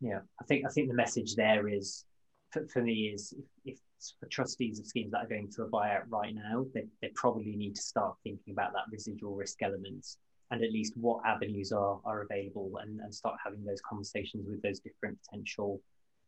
Yeah, 0.00 0.20
I 0.40 0.44
think 0.44 0.66
I 0.66 0.70
think 0.70 0.88
the 0.88 0.94
message 0.94 1.34
there 1.34 1.68
is 1.68 2.04
for, 2.50 2.66
for 2.68 2.82
me 2.82 3.12
is 3.14 3.34
if, 3.64 3.74
if 3.74 3.78
for 4.20 4.26
trustees 4.26 4.78
of 4.78 4.86
schemes 4.86 5.12
that 5.12 5.24
are 5.24 5.28
going 5.28 5.50
through 5.50 5.66
a 5.66 5.70
buyout 5.70 6.04
right 6.08 6.34
now, 6.34 6.66
they, 6.74 6.86
they 7.00 7.10
probably 7.14 7.56
need 7.56 7.74
to 7.76 7.82
start 7.82 8.16
thinking 8.22 8.52
about 8.52 8.72
that 8.72 8.84
residual 8.90 9.34
risk 9.34 9.62
element 9.62 10.06
and 10.50 10.62
at 10.62 10.72
least 10.72 10.96
what 10.96 11.24
avenues 11.26 11.72
are, 11.72 12.00
are 12.04 12.22
available 12.22 12.78
and, 12.82 13.00
and 13.00 13.14
start 13.14 13.36
having 13.42 13.64
those 13.64 13.80
conversations 13.80 14.46
with 14.48 14.62
those 14.62 14.78
different 14.80 15.18
potential 15.24 15.80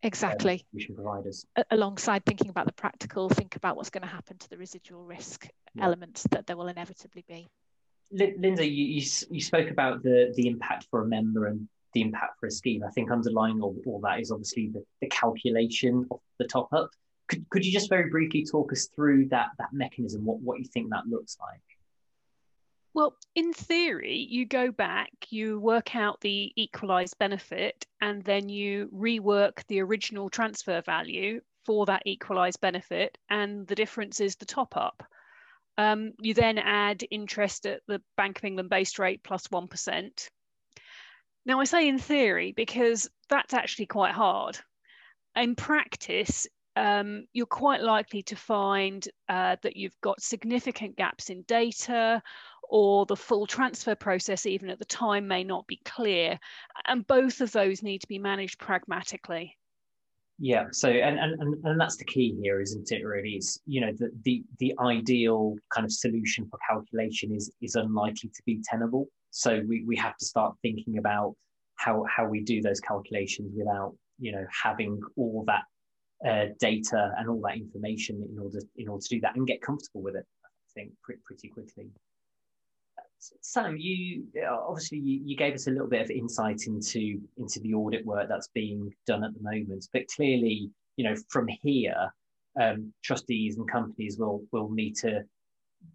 Um, 0.03 0.09
exactly. 0.09 0.65
solution 0.71 0.95
providers. 0.95 1.47
Alongside 1.71 2.25
thinking 2.25 2.51
about 2.51 2.67
the 2.67 2.73
practical, 2.73 3.29
think 3.29 3.57
about 3.57 3.77
what's 3.77 3.91
going 3.91 4.03
to 4.03 4.09
happen 4.09 4.39
to 4.39 4.49
the 4.49 4.57
residual 4.57 5.05
risk 5.05 5.49
yeah. 5.75 5.85
elements 5.85 6.25
that 6.31 6.47
there 6.47 6.57
will 6.57 6.69
inevitably 6.69 7.25
be. 7.29 7.49
Lindsay, 8.13 8.69
you, 8.69 8.85
you, 8.85 9.07
you, 9.31 9.41
spoke 9.41 9.71
about 9.71 10.03
the, 10.03 10.33
the 10.37 10.47
impact 10.47 10.87
for 10.91 11.03
a 11.03 11.07
member 11.07 11.47
and 11.47 11.69
the 11.93 12.03
impact 12.03 12.39
for 12.39 12.47
a 12.47 12.51
scheme. 12.51 12.85
I 12.85 12.91
think 12.91 13.11
underlying 13.11 13.61
all, 13.61 13.77
all 13.85 14.01
that 14.01 14.21
is 14.21 14.31
obviously 14.31 14.69
the, 14.69 14.85
the 15.01 15.09
calculation 15.09 16.07
of 16.11 16.21
the 16.39 16.47
top 16.47 16.73
up. 16.73 16.91
could, 17.27 17.49
could 17.51 17.65
you 17.65 17.73
just 17.73 17.89
very 17.89 18.09
briefly 18.09 18.45
talk 18.45 18.73
us 18.73 18.87
through 18.95 19.29
that 19.31 19.49
that 19.59 19.73
mechanism? 19.73 20.25
What 20.25 20.39
what 20.41 20.61
you 20.61 20.67
think 20.67 20.91
that 20.91 21.09
looks 21.09 21.37
like? 21.41 21.76
Well, 22.97 23.15
in 23.35 23.53
theory, 23.53 24.27
you 24.31 24.47
go 24.47 24.73
back, 24.73 25.11
you 25.29 25.61
work 25.61 25.95
out 25.95 26.19
the 26.23 26.51
equalized 26.57 27.19
benefit, 27.19 27.85
and 28.01 28.25
then 28.25 28.49
you 28.49 28.89
rework 28.91 29.67
the 29.67 29.83
original 29.83 30.31
transfer 30.31 30.81
value 30.81 31.43
for 31.67 31.85
that 31.85 32.05
equalized 32.07 32.63
benefit, 32.63 33.19
and 33.29 33.67
the 33.67 33.75
difference 33.75 34.19
is 34.19 34.37
the 34.37 34.47
top 34.47 34.79
up. 34.79 35.03
Um, 35.77 36.15
you 36.23 36.33
then 36.33 36.57
add 36.57 37.05
interest 37.11 37.67
at 37.67 37.83
the 37.87 38.01
Bank 38.17 38.39
of 38.39 38.45
England 38.45 38.71
base 38.71 38.99
rate 38.99 39.23
plus 39.23 39.45
1. 39.51 39.69
Now, 41.45 41.61
I 41.61 41.65
say 41.65 41.89
in 41.89 41.99
theory 41.99 42.55
because 42.57 43.11
that's 43.29 43.53
actually 43.53 43.87
quite 43.87 44.15
hard. 44.15 44.59
In 45.35 45.55
practice, 45.55 46.47
um, 46.77 47.27
you're 47.33 47.47
quite 47.47 47.81
likely 47.83 48.23
to 48.25 48.37
find 48.37 49.07
uh, 49.29 49.57
that 49.63 49.77
you've 49.77 50.01
got 50.03 50.21
significant 50.21 50.97
gaps 50.97 51.31
in 51.31 51.43
data 51.43 52.23
or 52.69 53.07
the 53.07 53.17
full 53.17 53.47
transfer 53.47 53.95
process, 53.95 54.47
even 54.47 54.71
at 54.71 54.79
the 54.79 54.85
time, 54.85 55.27
may 55.29 55.45
not 55.45 55.67
be 55.67 55.81
clear. 55.85 56.39
And 56.87 57.07
both 57.07 57.41
of 57.41 57.53
those 57.53 57.83
need 57.83 58.01
to 58.01 58.09
be 58.09 58.19
managed 58.19 58.59
pragmatically. 58.59 59.57
Yeah. 60.39 60.67
So, 60.73 60.91
and, 60.91 61.19
and, 61.19 61.65
and 61.65 61.81
that's 61.81 61.97
the 61.97 62.05
key 62.05 62.37
here, 62.43 62.61
isn't 62.61 62.93
it? 62.93 63.03
Really, 63.03 63.37
is 63.37 63.59
you 63.67 63.81
know 63.81 63.93
the, 63.97 64.11
the 64.25 64.45
the 64.59 64.75
ideal 64.81 65.57
kind 65.75 65.87
of 65.87 65.93
solution 65.93 66.47
for 66.51 66.59
calculation 66.69 67.35
is 67.35 67.51
is 67.63 67.75
unlikely 67.75 68.31
to 68.35 68.43
be 68.45 68.61
tenable. 68.63 69.09
So 69.31 69.63
we 69.67 69.85
we 69.85 69.97
have 69.97 70.17
to 70.19 70.27
start 70.27 70.55
thinking 70.61 70.99
about 70.99 71.35
how 71.77 72.05
how 72.15 72.29
we 72.29 72.43
do 72.43 72.61
those 72.61 72.81
calculations 72.81 73.53
without 73.57 73.95
you 74.19 74.33
know 74.33 74.45
having 74.63 75.01
all 75.17 75.45
that 75.47 75.63
uh, 76.29 76.53
data 76.59 77.13
and 77.19 77.29
all 77.31 77.41
that 77.43 77.57
information 77.57 78.23
in 78.31 78.39
order 78.39 78.61
in 78.77 78.89
order 78.89 79.03
to 79.03 79.09
do 79.09 79.21
that 79.23 79.37
and 79.37 79.47
get 79.47 79.63
comfortable 79.63 80.03
with 80.03 80.17
it. 80.17 80.27
I 80.45 80.49
think 80.75 80.93
pretty 81.03 81.23
pretty 81.25 81.49
quickly. 81.49 81.89
Sam, 83.19 83.77
you 83.77 84.25
obviously 84.49 84.99
you, 84.99 85.37
gave 85.37 85.55
us 85.55 85.67
a 85.67 85.71
little 85.71 85.89
bit 85.89 86.03
of 86.03 86.11
insight 86.11 86.67
into 86.67 87.21
into 87.39 87.61
the 87.61 87.75
audit 87.75 88.05
work 88.05 88.29
that's 88.29 88.49
being 88.49 88.93
done 89.07 89.25
at 89.25 89.35
the 89.35 89.43
moment, 89.43 89.89
but 89.93 90.07
clearly, 90.09 90.71
you 90.97 91.05
know, 91.05 91.15
from 91.29 91.49
here, 91.49 92.13
um, 92.61 92.93
trustees 93.03 93.57
and 93.57 93.71
companies 93.71 94.19
will 94.19 94.45
will 94.53 94.71
need 94.71 94.97
to 94.97 95.25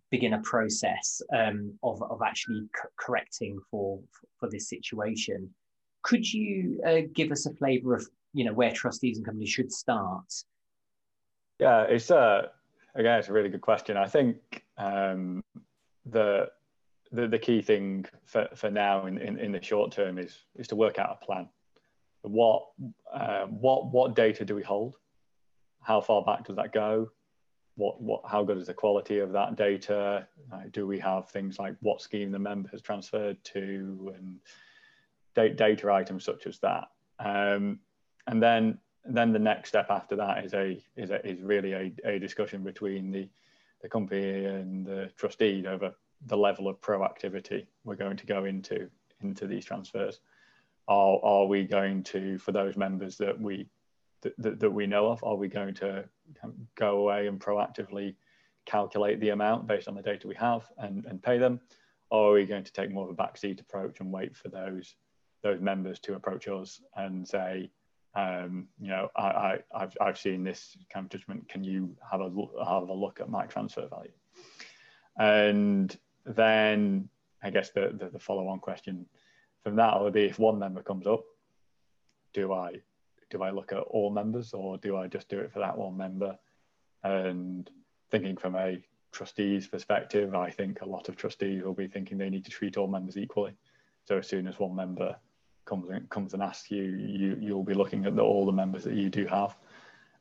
begin 0.09 0.33
a 0.33 0.41
process 0.41 1.21
um, 1.33 1.73
of 1.83 2.01
of 2.03 2.21
actually 2.25 2.67
correcting 2.97 3.59
for 3.69 3.99
for 4.39 4.49
this 4.49 4.67
situation. 4.69 5.49
Could 6.03 6.31
you 6.31 6.81
uh, 6.85 7.01
give 7.13 7.31
us 7.31 7.45
a 7.45 7.53
flavour 7.53 7.95
of 7.95 8.07
you 8.33 8.45
know 8.45 8.53
where 8.53 8.71
trustees 8.71 9.17
and 9.17 9.25
companies 9.25 9.49
should 9.49 9.71
start? 9.71 10.33
Yeah, 11.59 11.83
it's 11.83 12.09
a 12.09 12.17
uh, 12.17 12.41
again, 12.95 13.19
it's 13.19 13.29
a 13.29 13.33
really 13.33 13.49
good 13.49 13.61
question. 13.61 13.97
I 13.97 14.07
think 14.07 14.65
um, 14.77 15.43
the 16.05 16.47
the, 17.11 17.27
the 17.27 17.39
key 17.39 17.61
thing 17.61 18.05
for, 18.25 18.47
for 18.55 18.69
now 18.69 19.05
in, 19.05 19.17
in, 19.17 19.37
in 19.37 19.51
the 19.51 19.61
short 19.61 19.91
term 19.91 20.17
is 20.17 20.45
is 20.55 20.67
to 20.69 20.75
work 20.75 20.97
out 20.99 21.19
a 21.21 21.25
plan. 21.25 21.49
What 22.21 22.67
uh, 23.13 23.45
what 23.45 23.91
what 23.91 24.15
data 24.15 24.45
do 24.45 24.55
we 24.55 24.63
hold? 24.63 24.95
How 25.81 26.01
far 26.01 26.23
back 26.23 26.45
does 26.45 26.55
that 26.55 26.73
go? 26.73 27.11
What 27.75 28.01
what 28.01 28.21
how 28.25 28.43
good 28.43 28.57
is 28.57 28.67
the 28.67 28.73
quality 28.73 29.19
of 29.19 29.31
that 29.33 29.55
data? 29.55 30.27
Uh, 30.53 30.63
do 30.71 30.87
we 30.87 30.99
have 30.99 31.29
things 31.29 31.59
like 31.59 31.75
what 31.81 32.01
scheme 32.01 32.31
the 32.31 32.39
member 32.39 32.69
has 32.69 32.81
transferred 32.81 33.43
to 33.45 34.13
and 34.15 34.39
data, 35.35 35.53
data 35.53 35.91
items 35.91 36.23
such 36.23 36.47
as 36.47 36.59
that? 36.59 36.89
Um, 37.19 37.79
and 38.27 38.41
then 38.41 38.77
then 39.03 39.33
the 39.33 39.39
next 39.39 39.69
step 39.69 39.87
after 39.89 40.15
that 40.15 40.45
is 40.45 40.53
a 40.53 40.79
is 40.95 41.09
a, 41.09 41.27
is 41.27 41.41
really 41.41 41.73
a, 41.73 41.93
a 42.05 42.19
discussion 42.19 42.63
between 42.63 43.11
the 43.11 43.27
the 43.81 43.89
company 43.89 44.45
and 44.45 44.85
the 44.85 45.09
trustee 45.17 45.65
over 45.67 45.95
the 46.27 46.37
level 46.37 46.67
of 46.67 46.79
proactivity 46.81 47.65
we're 47.83 47.95
going 47.95 48.17
to 48.17 48.25
go 48.25 48.45
into 48.45 48.89
into 49.21 49.47
these 49.47 49.65
transfers. 49.65 50.19
Are, 50.87 51.19
are 51.23 51.45
we 51.45 51.63
going 51.63 52.03
to, 52.03 52.37
for 52.37 52.51
those 52.51 52.75
members 52.75 53.15
that 53.17 53.39
we 53.39 53.67
that, 54.21 54.59
that 54.59 54.69
we 54.69 54.85
know 54.87 55.07
of, 55.07 55.23
are 55.23 55.35
we 55.35 55.47
going 55.47 55.73
to 55.75 56.05
go 56.75 56.97
away 56.99 57.27
and 57.27 57.39
proactively 57.39 58.15
calculate 58.65 59.19
the 59.19 59.29
amount 59.29 59.67
based 59.67 59.87
on 59.87 59.95
the 59.95 60.01
data 60.01 60.27
we 60.27 60.35
have 60.35 60.69
and, 60.77 61.05
and 61.05 61.23
pay 61.23 61.37
them? 61.37 61.59
Or 62.09 62.31
are 62.31 62.33
we 62.33 62.45
going 62.45 62.63
to 62.63 62.73
take 62.73 62.91
more 62.91 63.05
of 63.05 63.11
a 63.11 63.15
backseat 63.15 63.61
approach 63.61 63.99
and 63.99 64.11
wait 64.11 64.35
for 64.35 64.49
those 64.49 64.95
those 65.43 65.59
members 65.59 65.99
to 65.99 66.13
approach 66.13 66.47
us 66.47 66.81
and 66.95 67.27
say, 67.27 67.71
um, 68.13 68.67
you 68.79 68.89
know, 68.89 69.09
I, 69.15 69.21
I, 69.21 69.59
I've, 69.73 69.97
I've 69.99 70.19
seen 70.19 70.43
this 70.43 70.77
kind 70.93 71.05
of 71.05 71.09
judgment. 71.09 71.47
Can 71.49 71.63
you 71.63 71.95
have 72.11 72.21
a 72.21 72.29
have 72.65 72.89
a 72.89 72.93
look 72.93 73.21
at 73.21 73.29
my 73.29 73.45
transfer 73.45 73.87
value? 73.87 74.11
And 75.17 75.97
then 76.25 77.09
I 77.43 77.49
guess 77.49 77.71
the, 77.71 77.95
the, 77.97 78.09
the 78.09 78.19
follow 78.19 78.47
on 78.47 78.59
question 78.59 79.05
from 79.63 79.75
that 79.75 80.01
would 80.01 80.13
be 80.13 80.25
if 80.25 80.39
one 80.39 80.59
member 80.59 80.81
comes 80.81 81.07
up, 81.07 81.23
do 82.33 82.53
I 82.53 82.81
do 83.29 83.43
I 83.43 83.49
look 83.49 83.71
at 83.71 83.79
all 83.79 84.09
members 84.09 84.53
or 84.53 84.77
do 84.77 84.97
I 84.97 85.07
just 85.07 85.29
do 85.29 85.39
it 85.39 85.51
for 85.51 85.59
that 85.59 85.77
one 85.77 85.95
member? 85.95 86.37
And 87.03 87.69
thinking 88.09 88.35
from 88.35 88.55
a 88.55 88.83
trustee's 89.11 89.67
perspective, 89.67 90.35
I 90.35 90.49
think 90.49 90.81
a 90.81 90.85
lot 90.85 91.07
of 91.07 91.15
trustees 91.15 91.63
will 91.63 91.73
be 91.73 91.87
thinking 91.87 92.17
they 92.17 92.29
need 92.29 92.45
to 92.45 92.51
treat 92.51 92.77
all 92.77 92.87
members 92.87 93.17
equally. 93.17 93.53
So 94.03 94.17
as 94.17 94.27
soon 94.27 94.47
as 94.47 94.59
one 94.59 94.75
member 94.75 95.15
comes 95.65 95.89
and 95.89 96.09
comes 96.09 96.33
and 96.33 96.43
asks 96.43 96.71
you, 96.71 96.83
you 96.83 97.37
you'll 97.39 97.63
be 97.63 97.73
looking 97.73 98.05
at 98.05 98.15
the, 98.15 98.21
all 98.21 98.45
the 98.45 98.51
members 98.51 98.83
that 98.83 98.95
you 98.95 99.09
do 99.09 99.25
have. 99.27 99.55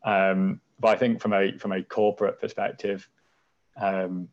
Um, 0.04 0.60
but 0.78 0.88
I 0.88 0.96
think 0.96 1.20
from 1.20 1.32
a 1.32 1.56
from 1.58 1.72
a 1.72 1.82
corporate 1.82 2.40
perspective, 2.40 3.08
um, 3.80 4.28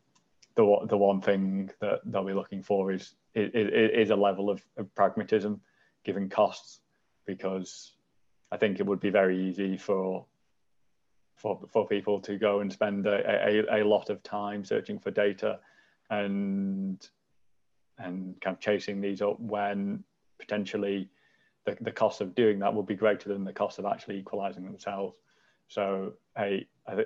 the 0.58 0.86
the 0.88 0.96
one 0.96 1.20
thing 1.20 1.70
that 1.80 2.00
they'll 2.04 2.24
be 2.24 2.32
looking 2.32 2.64
for 2.64 2.90
is 2.90 3.14
is, 3.34 3.50
is 3.54 4.10
a 4.10 4.16
level 4.16 4.50
of, 4.50 4.60
of, 4.76 4.92
pragmatism, 4.96 5.60
given 6.04 6.28
costs, 6.28 6.80
because 7.26 7.92
I 8.50 8.56
think 8.56 8.80
it 8.80 8.86
would 8.86 8.98
be 8.98 9.10
very 9.10 9.38
easy 9.48 9.76
for 9.76 10.26
for 11.36 11.60
for 11.68 11.86
people 11.86 12.18
to 12.22 12.36
go 12.36 12.58
and 12.58 12.72
spend 12.72 13.06
a, 13.06 13.68
a, 13.70 13.82
a 13.82 13.84
lot 13.84 14.10
of 14.10 14.20
time 14.24 14.64
searching 14.64 14.98
for 14.98 15.12
data, 15.12 15.60
and 16.10 17.08
and 17.98 18.40
kind 18.40 18.56
of 18.56 18.60
chasing 18.60 19.00
these 19.00 19.22
up 19.22 19.38
when 19.38 20.02
potentially 20.40 21.08
the, 21.66 21.76
the 21.82 21.92
cost 21.92 22.20
of 22.20 22.34
doing 22.34 22.58
that 22.58 22.74
would 22.74 22.86
be 22.86 22.96
greater 22.96 23.28
than 23.28 23.44
the 23.44 23.52
cost 23.52 23.78
of 23.78 23.86
actually 23.86 24.18
equalizing 24.18 24.64
themselves. 24.64 25.16
So 25.68 26.14
I, 26.36 26.64
I 26.86 27.04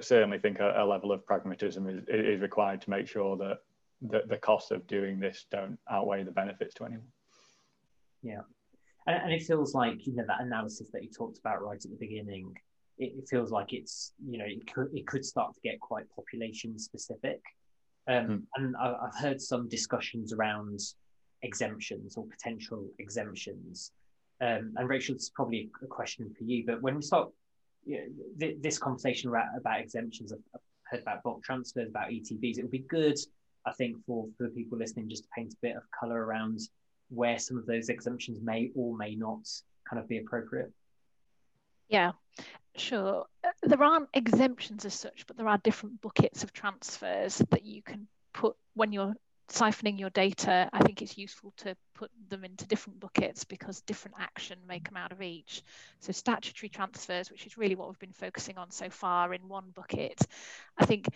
certainly 0.00 0.38
think 0.38 0.60
a, 0.60 0.74
a, 0.76 0.84
level 0.84 1.12
of 1.12 1.26
pragmatism 1.26 1.88
is, 1.88 2.04
is 2.08 2.40
required 2.40 2.82
to 2.82 2.90
make 2.90 3.08
sure 3.08 3.36
that 3.38 3.58
the, 4.02 4.22
the 4.28 4.36
costs 4.36 4.70
of 4.70 4.86
doing 4.86 5.18
this 5.18 5.46
don't 5.50 5.78
outweigh 5.90 6.22
the 6.22 6.30
benefits 6.30 6.74
to 6.74 6.84
anyone. 6.84 7.06
Yeah. 8.22 8.42
And, 9.06 9.22
and 9.24 9.32
it 9.32 9.42
feels 9.42 9.74
like, 9.74 10.06
you 10.06 10.14
know, 10.14 10.24
that 10.26 10.42
analysis 10.42 10.90
that 10.92 11.02
you 11.02 11.08
talked 11.10 11.38
about 11.38 11.62
right 11.62 11.82
at 11.82 11.90
the 11.90 11.96
beginning, 11.98 12.52
it, 12.98 13.14
it 13.16 13.28
feels 13.30 13.50
like 13.50 13.72
it's, 13.72 14.12
you 14.28 14.38
know, 14.38 14.44
it 14.46 14.70
could, 14.72 14.88
it 14.92 15.06
could 15.06 15.24
start 15.24 15.54
to 15.54 15.60
get 15.60 15.80
quite 15.80 16.04
population 16.14 16.78
specific. 16.78 17.40
Um, 18.08 18.26
mm. 18.26 18.42
And 18.56 18.76
I, 18.76 18.94
I've 19.06 19.18
heard 19.18 19.40
some 19.40 19.68
discussions 19.68 20.34
around 20.34 20.80
exemptions 21.42 22.18
or 22.18 22.26
potential 22.26 22.86
exemptions. 22.98 23.92
Um, 24.42 24.74
and 24.76 24.88
Rachel, 24.88 25.14
this 25.14 25.24
is 25.24 25.30
probably 25.30 25.70
a 25.82 25.86
question 25.86 26.34
for 26.36 26.44
you, 26.44 26.64
but 26.66 26.82
when 26.82 26.96
we 26.96 27.02
start 27.02 27.30
th- 27.86 28.56
this 28.60 28.78
conversation 28.78 29.30
about, 29.30 29.46
about 29.56 29.80
exemptions, 29.80 30.32
I've, 30.32 30.60
heard 30.84 31.00
about 31.00 31.22
bulk 31.22 31.42
transfers, 31.42 31.88
about 31.88 32.10
ETBs. 32.10 32.58
It 32.58 32.62
would 32.62 32.70
be 32.70 32.80
good, 32.80 33.16
I 33.66 33.72
think, 33.72 33.96
for, 34.04 34.26
for 34.36 34.48
people 34.48 34.78
listening 34.78 35.08
just 35.08 35.24
to 35.24 35.28
paint 35.34 35.52
a 35.54 35.56
bit 35.62 35.76
of 35.76 35.82
colour 35.98 36.22
around 36.24 36.60
where 37.08 37.38
some 37.38 37.56
of 37.56 37.66
those 37.66 37.88
exemptions 37.88 38.40
may 38.42 38.70
or 38.74 38.96
may 38.96 39.14
not 39.14 39.48
kind 39.88 40.00
of 40.00 40.08
be 40.08 40.18
appropriate. 40.18 40.70
Yeah, 41.88 42.12
sure. 42.76 43.26
Uh, 43.44 43.50
there 43.62 43.82
aren't 43.82 44.08
exemptions 44.14 44.84
as 44.84 44.94
such, 44.94 45.26
but 45.26 45.36
there 45.36 45.48
are 45.48 45.58
different 45.58 46.00
buckets 46.00 46.42
of 46.42 46.52
transfers 46.52 47.42
that 47.50 47.64
you 47.64 47.82
can 47.82 48.06
put 48.32 48.56
when 48.74 48.92
you're 48.92 49.14
siphoning 49.52 49.98
your 49.98 50.10
data, 50.10 50.68
I 50.72 50.80
think 50.80 51.02
it's 51.02 51.18
useful 51.18 51.52
to 51.58 51.76
put 51.94 52.10
them 52.28 52.44
into 52.44 52.66
different 52.66 53.00
buckets 53.00 53.44
because 53.44 53.82
different 53.82 54.16
action 54.18 54.58
may 54.66 54.80
come 54.80 54.96
out 54.96 55.12
of 55.12 55.22
each. 55.22 55.62
So 56.00 56.12
statutory 56.12 56.70
transfers, 56.70 57.30
which 57.30 57.46
is 57.46 57.58
really 57.58 57.74
what 57.74 57.88
we've 57.88 57.98
been 57.98 58.12
focusing 58.12 58.58
on 58.58 58.70
so 58.70 58.88
far 58.88 59.34
in 59.34 59.48
one 59.48 59.70
bucket. 59.74 60.20
I 60.78 60.86
think 60.86 61.06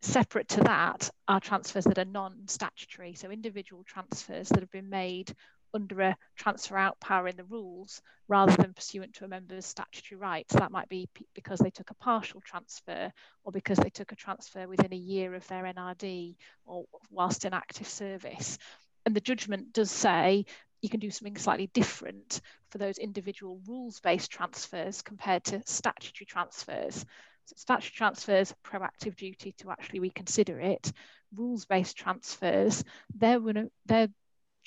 separate 0.00 0.48
to 0.48 0.60
that 0.60 1.10
are 1.26 1.40
transfers 1.40 1.84
that 1.84 1.98
are 1.98 2.04
non-statutory, 2.04 3.14
so 3.14 3.30
individual 3.30 3.82
transfers 3.84 4.48
that 4.50 4.60
have 4.60 4.70
been 4.70 4.90
made 4.90 5.34
under 5.74 6.00
a 6.00 6.16
transfer 6.36 6.76
out 6.76 6.98
power 7.00 7.28
in 7.28 7.36
the 7.36 7.44
rules 7.44 8.00
rather 8.28 8.54
than 8.56 8.74
pursuant 8.74 9.14
to 9.14 9.24
a 9.24 9.28
member's 9.28 9.66
statutory 9.66 10.18
rights. 10.18 10.54
That 10.54 10.72
might 10.72 10.88
be 10.88 11.08
because 11.34 11.58
they 11.58 11.70
took 11.70 11.90
a 11.90 11.94
partial 11.94 12.40
transfer 12.40 13.12
or 13.44 13.52
because 13.52 13.78
they 13.78 13.90
took 13.90 14.12
a 14.12 14.16
transfer 14.16 14.66
within 14.66 14.92
a 14.92 14.96
year 14.96 15.34
of 15.34 15.46
their 15.48 15.64
NRD 15.64 16.36
or 16.64 16.84
whilst 17.10 17.44
in 17.44 17.54
active 17.54 17.88
service. 17.88 18.58
And 19.06 19.14
the 19.14 19.20
judgment 19.20 19.72
does 19.72 19.90
say 19.90 20.44
you 20.80 20.88
can 20.88 21.00
do 21.00 21.10
something 21.10 21.36
slightly 21.36 21.70
different 21.72 22.40
for 22.70 22.78
those 22.78 22.98
individual 22.98 23.60
rules 23.66 24.00
based 24.00 24.30
transfers 24.30 25.02
compared 25.02 25.44
to 25.44 25.62
statutory 25.66 26.26
transfers. 26.26 27.04
So 27.46 27.54
statutory 27.56 27.96
transfers, 27.96 28.54
proactive 28.62 29.16
duty 29.16 29.54
to 29.58 29.70
actually 29.70 30.00
reconsider 30.00 30.60
it. 30.60 30.92
Rules-based 31.34 31.96
transfers, 31.96 32.84
they're, 33.14 33.40
they're 33.86 34.08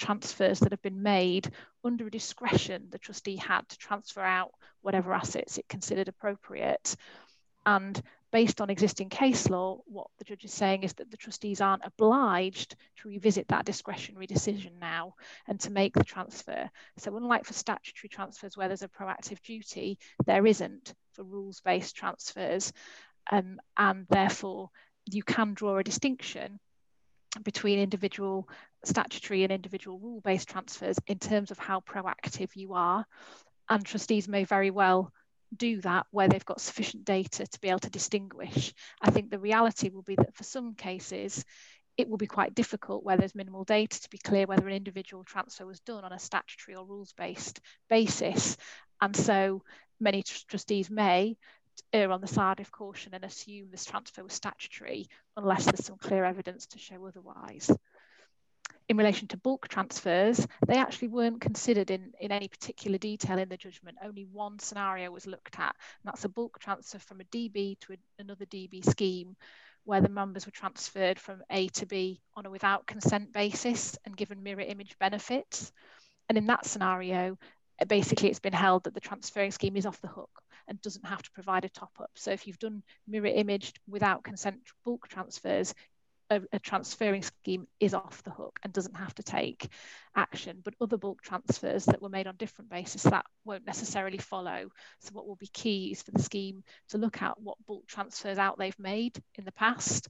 transfers 0.01 0.59
that 0.59 0.71
have 0.71 0.81
been 0.81 1.03
made 1.03 1.51
under 1.83 2.07
a 2.07 2.11
discretion 2.11 2.87
the 2.89 2.97
trustee 2.97 3.35
had 3.35 3.67
to 3.69 3.77
transfer 3.77 4.21
out 4.21 4.51
whatever 4.81 5.13
assets 5.13 5.59
it 5.59 5.69
considered 5.69 6.07
appropriate. 6.07 6.95
And 7.67 8.01
based 8.31 8.61
on 8.61 8.71
existing 8.71 9.09
case 9.09 9.47
law, 9.49 9.81
what 9.85 10.07
the 10.17 10.25
judge 10.25 10.43
is 10.43 10.53
saying 10.53 10.81
is 10.81 10.93
that 10.93 11.11
the 11.11 11.17
trustees 11.17 11.61
aren't 11.61 11.85
obliged 11.85 12.75
to 12.97 13.09
revisit 13.09 13.47
that 13.49 13.65
discretionary 13.65 14.25
decision 14.25 14.73
now 14.79 15.13
and 15.47 15.59
to 15.59 15.69
make 15.69 15.93
the 15.93 16.03
transfer. 16.03 16.71
So 16.97 17.15
unlike 17.15 17.45
for 17.45 17.53
statutory 17.53 18.09
transfers 18.09 18.57
where 18.57 18.67
there's 18.67 18.81
a 18.81 18.87
proactive 18.87 19.39
duty, 19.43 19.99
there 20.25 20.47
isn't 20.47 20.95
for 21.13 21.23
rules-based 21.23 21.95
transfers. 21.95 22.73
Um, 23.31 23.59
and 23.77 24.07
therefore, 24.09 24.71
you 25.05 25.21
can 25.21 25.53
draw 25.53 25.77
a 25.77 25.83
distinction 25.83 26.59
between 27.43 27.79
individual 27.79 28.47
statutory 28.83 29.43
and 29.43 29.51
individual 29.51 29.99
rule-based 29.99 30.49
transfers 30.49 30.97
in 31.07 31.19
terms 31.19 31.51
of 31.51 31.57
how 31.57 31.79
proactive 31.79 32.55
you 32.55 32.73
are. 32.73 33.05
And 33.69 33.85
trustees 33.85 34.27
may 34.27 34.43
very 34.43 34.71
well 34.71 35.11
do 35.55 35.81
that 35.81 36.05
where 36.11 36.27
they've 36.27 36.45
got 36.45 36.61
sufficient 36.61 37.05
data 37.05 37.45
to 37.45 37.59
be 37.61 37.69
able 37.69 37.79
to 37.79 37.89
distinguish. 37.89 38.73
I 39.01 39.11
think 39.11 39.29
the 39.29 39.39
reality 39.39 39.89
will 39.89 40.01
be 40.01 40.15
that 40.15 40.35
for 40.35 40.43
some 40.43 40.75
cases, 40.75 41.43
it 41.97 42.09
will 42.09 42.17
be 42.17 42.27
quite 42.27 42.55
difficult 42.55 43.03
where 43.03 43.17
there's 43.17 43.35
minimal 43.35 43.63
data 43.63 44.01
to 44.01 44.09
be 44.09 44.17
clear 44.17 44.45
whether 44.45 44.67
an 44.67 44.73
individual 44.73 45.23
transfer 45.23 45.65
was 45.65 45.81
done 45.81 46.03
on 46.03 46.13
a 46.13 46.19
statutory 46.19 46.75
or 46.75 46.85
rules-based 46.85 47.59
basis. 47.89 48.57
And 49.01 49.15
so 49.15 49.63
many 49.99 50.23
tr 50.23 50.37
trustees 50.47 50.89
may 50.89 51.37
err 51.93 52.11
on 52.11 52.21
the 52.21 52.27
side 52.27 52.59
of 52.59 52.71
caution 52.71 53.13
and 53.13 53.23
assume 53.23 53.69
this 53.69 53.85
transfer 53.85 54.23
was 54.23 54.33
statutory 54.33 55.07
unless 55.37 55.65
there's 55.65 55.85
some 55.85 55.97
clear 55.97 56.23
evidence 56.23 56.65
to 56.67 56.79
show 56.79 57.05
otherwise 57.05 57.71
in 58.91 58.97
relation 58.97 59.25
to 59.29 59.37
bulk 59.37 59.69
transfers, 59.69 60.45
they 60.67 60.75
actually 60.75 61.07
weren't 61.07 61.39
considered 61.39 61.89
in, 61.89 62.11
in 62.19 62.29
any 62.29 62.49
particular 62.49 62.97
detail 62.97 63.37
in 63.39 63.47
the 63.47 63.55
judgment. 63.55 63.97
Only 64.03 64.25
one 64.25 64.59
scenario 64.59 65.09
was 65.11 65.25
looked 65.25 65.57
at, 65.57 65.73
and 66.03 66.11
that's 66.11 66.25
a 66.25 66.29
bulk 66.29 66.59
transfer 66.59 66.99
from 66.99 67.21
a 67.21 67.23
DB 67.25 67.79
to 67.79 67.93
a, 67.93 67.97
another 68.19 68.45
DB 68.45 68.83
scheme 68.83 69.37
where 69.85 70.01
the 70.01 70.09
members 70.09 70.45
were 70.45 70.51
transferred 70.51 71.17
from 71.17 71.41
A 71.49 71.69
to 71.69 71.85
B 71.85 72.21
on 72.35 72.45
a 72.45 72.49
without 72.51 72.85
consent 72.85 73.31
basis 73.31 73.97
and 74.05 74.17
given 74.17 74.43
mirror 74.43 74.59
image 74.59 74.97
benefits. 74.99 75.71
And 76.27 76.37
in 76.37 76.47
that 76.47 76.65
scenario, 76.65 77.37
basically 77.87 78.27
it's 78.27 78.39
been 78.39 78.51
held 78.51 78.83
that 78.83 78.93
the 78.93 78.99
transferring 78.99 79.51
scheme 79.51 79.77
is 79.77 79.85
off 79.85 80.01
the 80.01 80.07
hook 80.09 80.43
and 80.71 80.81
doesn't 80.81 81.05
have 81.05 81.21
to 81.21 81.31
provide 81.31 81.65
a 81.65 81.69
top 81.69 81.91
up. 81.99 82.11
So 82.15 82.31
if 82.31 82.47
you've 82.47 82.57
done 82.57 82.81
mirror 83.05 83.27
imaged 83.27 83.77
without 83.89 84.23
consent 84.23 84.61
bulk 84.85 85.09
transfers, 85.09 85.75
a, 86.29 86.41
a, 86.53 86.59
transferring 86.59 87.23
scheme 87.23 87.67
is 87.81 87.93
off 87.93 88.23
the 88.23 88.31
hook 88.31 88.57
and 88.63 88.71
doesn't 88.71 88.95
have 88.95 89.13
to 89.15 89.23
take 89.23 89.67
action. 90.15 90.61
But 90.63 90.75
other 90.79 90.95
bulk 90.95 91.21
transfers 91.21 91.83
that 91.85 92.01
were 92.01 92.07
made 92.07 92.25
on 92.25 92.37
different 92.37 92.71
basis, 92.71 93.03
that 93.03 93.25
won't 93.43 93.67
necessarily 93.67 94.17
follow. 94.17 94.69
So 95.01 95.09
what 95.11 95.27
will 95.27 95.35
be 95.35 95.47
key 95.47 95.91
is 95.91 96.01
for 96.01 96.11
the 96.11 96.23
scheme 96.23 96.63
to 96.91 96.97
look 96.97 97.21
at 97.21 97.37
what 97.37 97.57
bulk 97.67 97.85
transfers 97.85 98.37
out 98.37 98.57
they've 98.57 98.79
made 98.79 99.21
in 99.35 99.43
the 99.43 99.51
past 99.51 100.07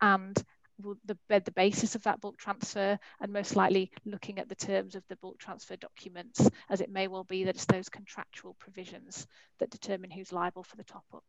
and 0.00 0.40
the, 0.78 1.18
the 1.28 1.52
basis 1.52 1.94
of 1.94 2.02
that 2.02 2.20
bulk 2.20 2.36
transfer 2.36 2.98
and 3.20 3.32
most 3.32 3.56
likely 3.56 3.90
looking 4.04 4.38
at 4.38 4.48
the 4.48 4.54
terms 4.54 4.94
of 4.94 5.02
the 5.08 5.16
bulk 5.16 5.38
transfer 5.38 5.76
documents 5.76 6.48
as 6.68 6.80
it 6.80 6.90
may 6.90 7.08
well 7.08 7.24
be 7.24 7.44
that 7.44 7.54
it's 7.54 7.64
those 7.66 7.88
contractual 7.88 8.54
provisions 8.58 9.26
that 9.58 9.70
determine 9.70 10.10
who's 10.10 10.32
liable 10.32 10.62
for 10.62 10.76
the 10.76 10.84
top 10.84 11.04
up 11.14 11.24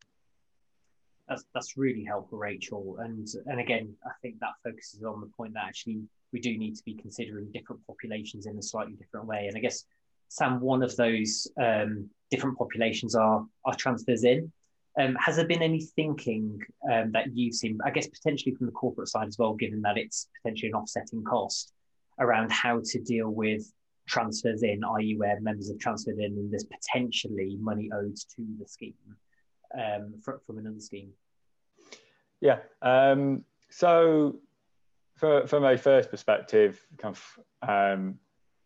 that's 1.27 1.45
that's 1.53 1.77
really 1.77 2.03
helpful, 2.03 2.37
Rachel. 2.37 2.97
And 2.99 3.27
and 3.47 3.59
again, 3.59 3.93
I 4.05 4.11
think 4.21 4.39
that 4.39 4.53
focuses 4.63 5.03
on 5.03 5.21
the 5.21 5.27
point 5.27 5.53
that 5.53 5.65
actually 5.65 6.01
we 6.31 6.39
do 6.39 6.57
need 6.57 6.75
to 6.75 6.83
be 6.83 6.93
considering 6.95 7.51
different 7.51 7.85
populations 7.85 8.45
in 8.45 8.57
a 8.57 8.61
slightly 8.61 8.93
different 8.93 9.27
way. 9.27 9.47
And 9.47 9.57
I 9.57 9.59
guess 9.59 9.83
Sam, 10.29 10.59
one 10.61 10.83
of 10.83 10.95
those 10.95 11.47
um, 11.61 12.09
different 12.31 12.57
populations 12.57 13.15
are 13.15 13.45
are 13.65 13.75
transfers 13.75 14.23
in. 14.23 14.51
Um, 14.99 15.15
has 15.15 15.35
there 15.35 15.45
been 15.45 15.61
any 15.61 15.81
thinking 15.81 16.59
um, 16.91 17.11
that 17.11 17.35
you've 17.35 17.53
seen, 17.53 17.77
I 17.85 17.91
guess 17.91 18.07
potentially 18.07 18.55
from 18.55 18.65
the 18.65 18.71
corporate 18.71 19.09
side 19.09 19.27
as 19.27 19.37
well, 19.37 19.53
given 19.53 19.81
that 19.83 19.97
it's 19.97 20.27
potentially 20.41 20.69
an 20.69 20.75
offsetting 20.75 21.23
cost 21.23 21.73
around 22.19 22.51
how 22.51 22.81
to 22.83 22.99
deal 23.01 23.29
with 23.29 23.71
transfers 24.07 24.63
in, 24.63 24.83
i.e., 24.83 25.15
where 25.17 25.39
members 25.39 25.69
have 25.69 25.77
transferred 25.77 26.17
in 26.17 26.31
and 26.31 26.51
there's 26.51 26.65
potentially 26.65 27.57
money 27.59 27.89
owed 27.93 28.15
to 28.15 28.45
the 28.59 28.67
scheme? 28.67 28.95
um, 29.75 30.13
from, 30.23 30.39
from 30.45 30.57
another 30.57 30.79
scheme? 30.79 31.11
Yeah. 32.41 32.59
Um, 32.81 33.43
so, 33.69 34.39
for, 35.15 35.47
from 35.47 35.63
a 35.63 35.77
first 35.77 36.11
perspective, 36.11 36.81
kind 36.97 37.15
of 37.15 37.67
um, 37.67 38.19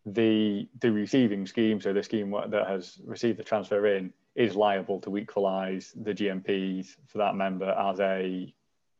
the 0.05 0.67
the 0.79 0.91
receiving 0.91 1.45
scheme, 1.45 1.79
so 1.79 1.93
the 1.93 2.03
scheme 2.03 2.35
that 2.49 2.67
has 2.67 2.99
received 3.05 3.39
the 3.39 3.43
transfer 3.43 3.85
in, 3.87 4.13
is 4.35 4.55
liable 4.55 4.99
to 5.01 5.17
equalise 5.17 5.91
the 5.91 6.13
GMPs 6.13 6.95
for 7.07 7.17
that 7.17 7.35
member 7.35 7.69
as 7.69 7.99
a 7.99 8.53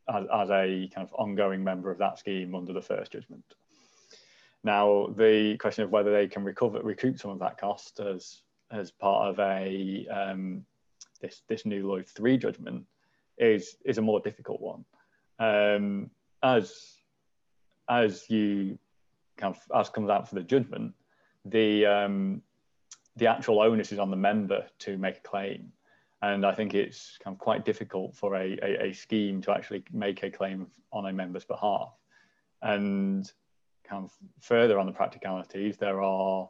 as, 0.10 0.26
as 0.34 0.50
a 0.50 0.90
kind 0.94 1.08
of 1.08 1.14
ongoing 1.14 1.64
member 1.64 1.92
of 1.92 1.98
that 2.00 2.20
scheme 2.20 2.56
under 2.56 2.74
the 2.74 2.82
first 2.82 3.12
judgment. 3.12 3.44
Now, 4.64 5.08
the 5.16 5.58
question 5.58 5.84
of 5.84 5.92
whether 5.92 6.12
they 6.12 6.28
can 6.28 6.44
recover 6.44 6.82
recoup 6.82 7.20
some 7.20 7.32
of 7.32 7.40
that 7.40 7.58
cost 7.58 8.00
as 8.00 8.42
as 8.72 8.92
part 8.92 9.30
of 9.30 9.40
a 9.40 10.08
um, 10.08 10.66
this 11.22 11.44
this 11.48 11.66
new 11.66 11.88
Lloyd 11.88 12.08
three 12.08 12.38
judgment 12.38 12.86
is 13.38 13.78
is 13.86 13.98
a 13.98 14.02
more 14.02 14.20
difficult 14.20 14.62
one. 14.62 14.86
Um, 15.40 16.12
as 16.44 16.98
as 17.90 18.30
you 18.30 18.78
kind 19.38 19.56
of 19.56 19.80
as 19.80 19.90
comes 19.90 20.10
out 20.10 20.28
for 20.28 20.36
the 20.36 20.44
judgment, 20.44 20.94
the 21.46 21.86
um, 21.86 22.42
the 23.16 23.28
actual 23.28 23.62
onus 23.62 23.92
is 23.92 24.00
on 24.00 24.12
the 24.12 24.18
member 24.18 24.66
to 24.80 24.98
make 24.98 25.18
a 25.18 25.22
claim, 25.22 25.72
and 26.22 26.46
I 26.46 26.54
think 26.54 26.74
it's 26.74 27.18
kind 27.24 27.36
of 27.36 27.40
quite 27.40 27.66
difficult 27.66 28.16
for 28.16 28.36
a, 28.36 28.58
a, 28.62 28.90
a 28.90 28.94
scheme 28.94 29.42
to 29.42 29.52
actually 29.52 29.84
make 29.92 30.24
a 30.24 30.30
claim 30.30 30.68
on 30.92 31.06
a 31.08 31.14
member's 31.14 31.46
behalf. 31.46 31.94
And 32.62 33.32
kind 33.84 34.06
of 34.06 34.14
further 34.40 34.80
on 34.80 34.86
the 34.86 34.92
practicalities, 34.92 35.78
there 35.78 36.02
are 36.02 36.50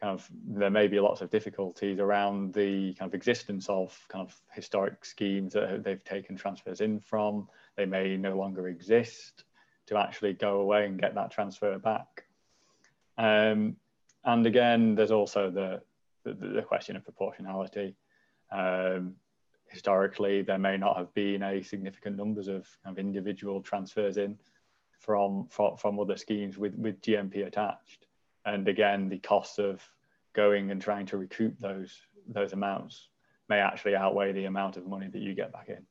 kind 0.00 0.14
of 0.14 0.28
there 0.46 0.70
may 0.70 0.86
be 0.86 1.00
lots 1.00 1.20
of 1.20 1.30
difficulties 1.30 1.98
around 1.98 2.54
the 2.54 2.94
kind 2.94 3.10
of 3.10 3.14
existence 3.14 3.68
of 3.68 3.98
kind 4.08 4.26
of 4.26 4.40
historic 4.52 5.04
schemes 5.04 5.52
that 5.54 5.82
they've 5.82 6.04
taken 6.04 6.36
transfers 6.36 6.80
in 6.80 7.00
from. 7.00 7.48
They 7.76 7.84
may 7.84 8.16
no 8.16 8.36
longer 8.36 8.68
exist 8.68 9.44
to 9.86 9.98
actually 9.98 10.34
go 10.34 10.60
away 10.60 10.86
and 10.86 11.00
get 11.00 11.14
that 11.14 11.30
transfer 11.30 11.78
back. 11.78 12.24
Um, 13.16 13.76
and 14.28 14.46
again, 14.46 14.94
there's 14.94 15.10
also 15.10 15.50
the, 15.50 15.80
the, 16.24 16.34
the 16.34 16.62
question 16.62 16.96
of 16.96 17.04
proportionality. 17.04 17.96
Um, 18.52 19.14
historically, 19.70 20.42
there 20.42 20.58
may 20.58 20.76
not 20.76 20.98
have 20.98 21.12
been 21.14 21.42
a 21.42 21.62
significant 21.62 22.16
numbers 22.16 22.46
of, 22.46 22.66
of 22.84 22.98
individual 22.98 23.62
transfers 23.62 24.18
in 24.18 24.36
from, 24.98 25.46
from, 25.48 25.78
from 25.78 25.98
other 25.98 26.16
schemes 26.16 26.58
with, 26.58 26.74
with 26.74 27.00
GMP 27.00 27.46
attached. 27.46 28.06
And 28.44 28.68
again 28.68 29.08
the 29.08 29.18
cost 29.18 29.58
of 29.58 29.82
going 30.34 30.70
and 30.70 30.80
trying 30.80 31.06
to 31.06 31.16
recoup 31.16 31.58
those 31.58 31.94
those 32.28 32.52
amounts 32.52 33.08
may 33.48 33.58
actually 33.58 33.96
outweigh 33.96 34.32
the 34.32 34.44
amount 34.44 34.76
of 34.76 34.86
money 34.86 35.08
that 35.08 35.22
you 35.22 35.34
get 35.34 35.52
back 35.52 35.68
in. 35.68 35.84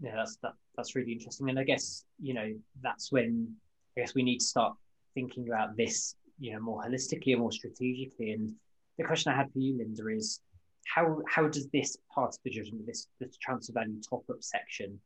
Yeah 0.00 0.14
that's 0.16 0.36
that, 0.42 0.52
that's 0.76 0.94
really 0.94 1.12
interesting. 1.12 1.48
And 1.50 1.58
i 1.58 1.64
guess 1.64 2.04
you 2.20 2.34
know 2.34 2.52
that's 2.82 3.12
when 3.12 3.54
i 3.96 4.00
guess 4.00 4.14
we 4.14 4.22
need 4.22 4.38
to 4.38 4.44
start 4.44 4.76
thinking 5.14 5.48
about 5.48 5.76
this 5.76 6.14
you 6.38 6.52
know 6.52 6.60
more 6.60 6.82
holistically 6.82 7.32
and 7.32 7.40
more 7.40 7.52
strategically 7.52 8.32
and 8.32 8.52
the 8.96 9.04
question 9.04 9.32
i 9.32 9.36
had 9.36 9.52
for 9.52 9.58
you 9.58 9.74
lynda 9.74 10.16
is 10.16 10.40
how 10.86 11.20
how 11.28 11.46
does 11.46 11.68
this 11.68 11.96
part 12.14 12.30
of 12.30 12.38
the 12.44 12.50
judgment 12.50 12.86
this 12.86 13.08
this 13.20 13.36
transfer 13.36 13.72
value 13.72 14.00
top 14.08 14.24
up 14.30 14.42
section 14.42 14.98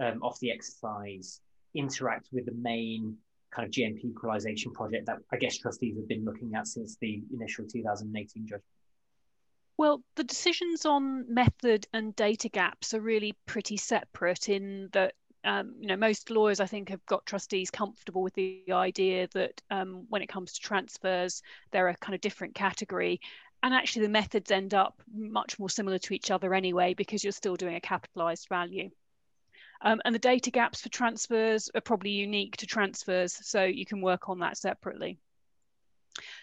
um, 0.00 0.22
of 0.22 0.38
the 0.40 0.50
exercise 0.50 1.40
interact 1.74 2.28
with 2.32 2.46
the 2.46 2.54
main 2.54 3.16
kind 3.50 3.66
of 3.66 3.72
GMP 3.72 4.04
equalization 4.04 4.72
project 4.72 5.06
that 5.06 5.18
I 5.32 5.36
guess 5.36 5.56
trustees 5.56 5.96
have 5.96 6.08
been 6.08 6.24
looking 6.24 6.54
at 6.54 6.66
since 6.66 6.96
the 7.00 7.22
initial 7.32 7.66
2018 7.66 8.46
judgment? 8.46 8.62
Well, 9.76 10.02
the 10.16 10.24
decisions 10.24 10.84
on 10.84 11.32
method 11.32 11.86
and 11.92 12.14
data 12.16 12.48
gaps 12.48 12.94
are 12.94 13.00
really 13.00 13.36
pretty 13.46 13.76
separate 13.76 14.48
in 14.48 14.88
that 14.92 15.14
um, 15.44 15.74
you 15.80 15.86
know, 15.86 15.96
most 15.96 16.30
lawyers, 16.30 16.60
I 16.60 16.66
think, 16.66 16.88
have 16.88 17.04
got 17.06 17.26
trustees 17.26 17.70
comfortable 17.70 18.22
with 18.22 18.34
the 18.34 18.64
idea 18.70 19.28
that 19.34 19.60
um, 19.70 20.06
when 20.08 20.22
it 20.22 20.28
comes 20.28 20.52
to 20.52 20.60
transfers, 20.60 21.42
they're 21.70 21.88
a 21.88 21.96
kind 21.96 22.14
of 22.14 22.20
different 22.20 22.54
category. 22.54 23.20
And 23.62 23.74
actually, 23.74 24.02
the 24.02 24.10
methods 24.10 24.50
end 24.50 24.74
up 24.74 25.02
much 25.12 25.58
more 25.58 25.70
similar 25.70 25.98
to 25.98 26.14
each 26.14 26.30
other 26.30 26.54
anyway, 26.54 26.94
because 26.94 27.24
you're 27.24 27.32
still 27.32 27.56
doing 27.56 27.74
a 27.74 27.80
capitalized 27.80 28.48
value. 28.48 28.90
Um, 29.80 30.00
and 30.04 30.14
the 30.14 30.18
data 30.18 30.50
gaps 30.50 30.80
for 30.80 30.88
transfers 30.88 31.70
are 31.74 31.80
probably 31.80 32.10
unique 32.10 32.56
to 32.58 32.66
transfers, 32.66 33.32
so 33.46 33.64
you 33.64 33.86
can 33.86 34.00
work 34.00 34.28
on 34.28 34.40
that 34.40 34.56
separately. 34.56 35.18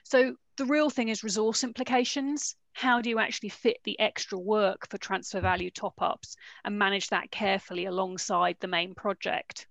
So 0.03 0.35
the 0.57 0.65
real 0.65 0.89
thing 0.89 1.09
is 1.09 1.23
resource 1.23 1.63
implications. 1.63 2.55
How 2.73 3.01
do 3.01 3.09
you 3.09 3.19
actually 3.19 3.49
fit 3.49 3.77
the 3.83 3.99
extra 3.99 4.37
work 4.37 4.89
for 4.89 4.97
transfer 4.97 5.41
value 5.41 5.71
top 5.71 6.01
ups 6.01 6.35
and 6.63 6.77
manage 6.77 7.07
that 7.07 7.31
carefully 7.31 7.85
alongside 7.85 8.57
the 8.59 8.67
main 8.67 8.95
project? 8.95 9.67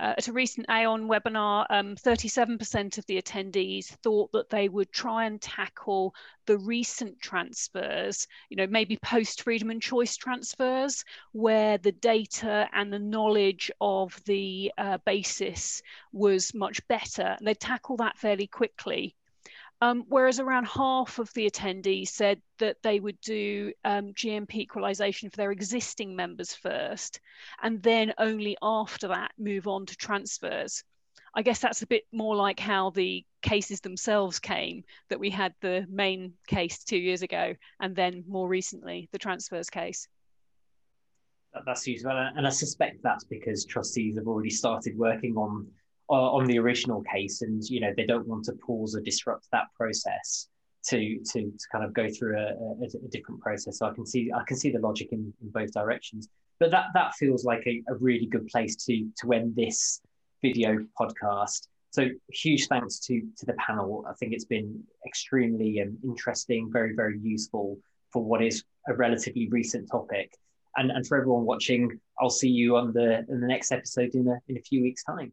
Uh, 0.00 0.14
at 0.18 0.26
a 0.26 0.32
recent 0.32 0.66
Aon 0.68 1.08
webinar, 1.08 1.66
37% 1.70 2.80
um, 2.80 2.86
of 2.98 3.06
the 3.06 3.22
attendees 3.22 3.86
thought 4.02 4.32
that 4.32 4.50
they 4.50 4.68
would 4.68 4.90
try 4.90 5.26
and 5.26 5.40
tackle 5.40 6.14
the 6.46 6.58
recent 6.58 7.20
transfers, 7.20 8.26
you 8.48 8.56
know, 8.56 8.66
maybe 8.66 8.96
post 8.96 9.42
freedom 9.42 9.70
and 9.70 9.80
choice 9.80 10.16
transfers, 10.16 11.04
where 11.32 11.78
the 11.78 11.92
data 11.92 12.68
and 12.72 12.92
the 12.92 12.98
knowledge 12.98 13.70
of 13.80 14.20
the 14.24 14.72
uh, 14.78 14.98
basis 15.04 15.80
was 16.12 16.52
much 16.54 16.86
better. 16.88 17.36
They'd 17.40 17.60
tackle 17.60 17.96
that 17.98 18.18
fairly 18.18 18.48
quickly. 18.48 19.14
Um, 19.84 20.04
whereas 20.08 20.40
around 20.40 20.66
half 20.66 21.18
of 21.18 21.30
the 21.34 21.50
attendees 21.50 22.08
said 22.08 22.40
that 22.58 22.78
they 22.82 23.00
would 23.00 23.20
do 23.20 23.70
um, 23.84 24.14
GMP 24.14 24.54
equalisation 24.54 25.28
for 25.28 25.36
their 25.36 25.52
existing 25.52 26.16
members 26.16 26.54
first, 26.54 27.20
and 27.62 27.82
then 27.82 28.14
only 28.16 28.56
after 28.62 29.08
that 29.08 29.32
move 29.36 29.68
on 29.68 29.84
to 29.84 29.94
transfers. 29.96 30.82
I 31.34 31.42
guess 31.42 31.58
that's 31.58 31.82
a 31.82 31.86
bit 31.86 32.04
more 32.12 32.34
like 32.34 32.58
how 32.58 32.90
the 32.90 33.26
cases 33.42 33.82
themselves 33.82 34.38
came, 34.38 34.84
that 35.10 35.20
we 35.20 35.28
had 35.28 35.52
the 35.60 35.84
main 35.90 36.32
case 36.46 36.82
two 36.82 36.96
years 36.96 37.20
ago, 37.20 37.54
and 37.78 37.94
then 37.94 38.24
more 38.26 38.48
recently, 38.48 39.10
the 39.12 39.18
transfers 39.18 39.68
case. 39.68 40.08
That's 41.66 41.86
useful. 41.86 42.12
And 42.12 42.46
I 42.46 42.50
suspect 42.50 43.02
that's 43.02 43.24
because 43.24 43.66
trustees 43.66 44.16
have 44.16 44.28
already 44.28 44.48
started 44.48 44.96
working 44.96 45.36
on 45.36 45.66
on 46.08 46.44
the 46.46 46.58
original 46.58 47.02
case, 47.02 47.42
and 47.42 47.62
you 47.64 47.80
know 47.80 47.92
they 47.96 48.06
don't 48.06 48.26
want 48.26 48.44
to 48.44 48.52
pause 48.52 48.94
or 48.94 49.00
disrupt 49.00 49.46
that 49.52 49.66
process 49.76 50.48
to 50.86 51.18
to, 51.18 51.42
to 51.42 51.66
kind 51.72 51.84
of 51.84 51.92
go 51.92 52.08
through 52.08 52.38
a, 52.38 52.48
a, 52.48 53.06
a, 53.06 53.08
different 53.10 53.40
process. 53.40 53.78
So 53.78 53.86
I 53.86 53.94
can 53.94 54.06
see 54.06 54.30
I 54.34 54.42
can 54.46 54.56
see 54.56 54.70
the 54.70 54.78
logic 54.78 55.08
in, 55.12 55.32
in 55.42 55.50
both 55.50 55.72
directions. 55.72 56.28
But 56.60 56.70
that 56.70 56.86
that 56.94 57.14
feels 57.14 57.44
like 57.44 57.66
a, 57.66 57.82
a 57.88 57.94
really 57.96 58.26
good 58.26 58.46
place 58.48 58.76
to 58.86 59.08
to 59.22 59.32
end 59.32 59.56
this 59.56 60.00
video 60.42 60.86
podcast. 61.00 61.68
So 61.90 62.08
huge 62.30 62.66
thanks 62.66 62.98
to 63.00 63.20
to 63.38 63.46
the 63.46 63.54
panel. 63.54 64.04
I 64.08 64.12
think 64.14 64.32
it's 64.32 64.44
been 64.44 64.82
extremely 65.06 65.80
um, 65.80 65.96
interesting, 66.04 66.70
very 66.72 66.94
very 66.94 67.18
useful 67.18 67.78
for 68.12 68.22
what 68.22 68.42
is 68.42 68.62
a 68.88 68.94
relatively 68.94 69.48
recent 69.48 69.90
topic. 69.90 70.36
And 70.76 70.90
and 70.90 71.06
for 71.06 71.16
everyone 71.16 71.44
watching, 71.44 71.98
I'll 72.20 72.30
see 72.30 72.50
you 72.50 72.76
on 72.76 72.92
the 72.92 73.24
in 73.28 73.40
the 73.40 73.46
next 73.46 73.72
episode 73.72 74.14
in 74.14 74.28
a 74.28 74.36
in 74.48 74.58
a 74.58 74.62
few 74.62 74.82
weeks' 74.82 75.04
time. 75.04 75.32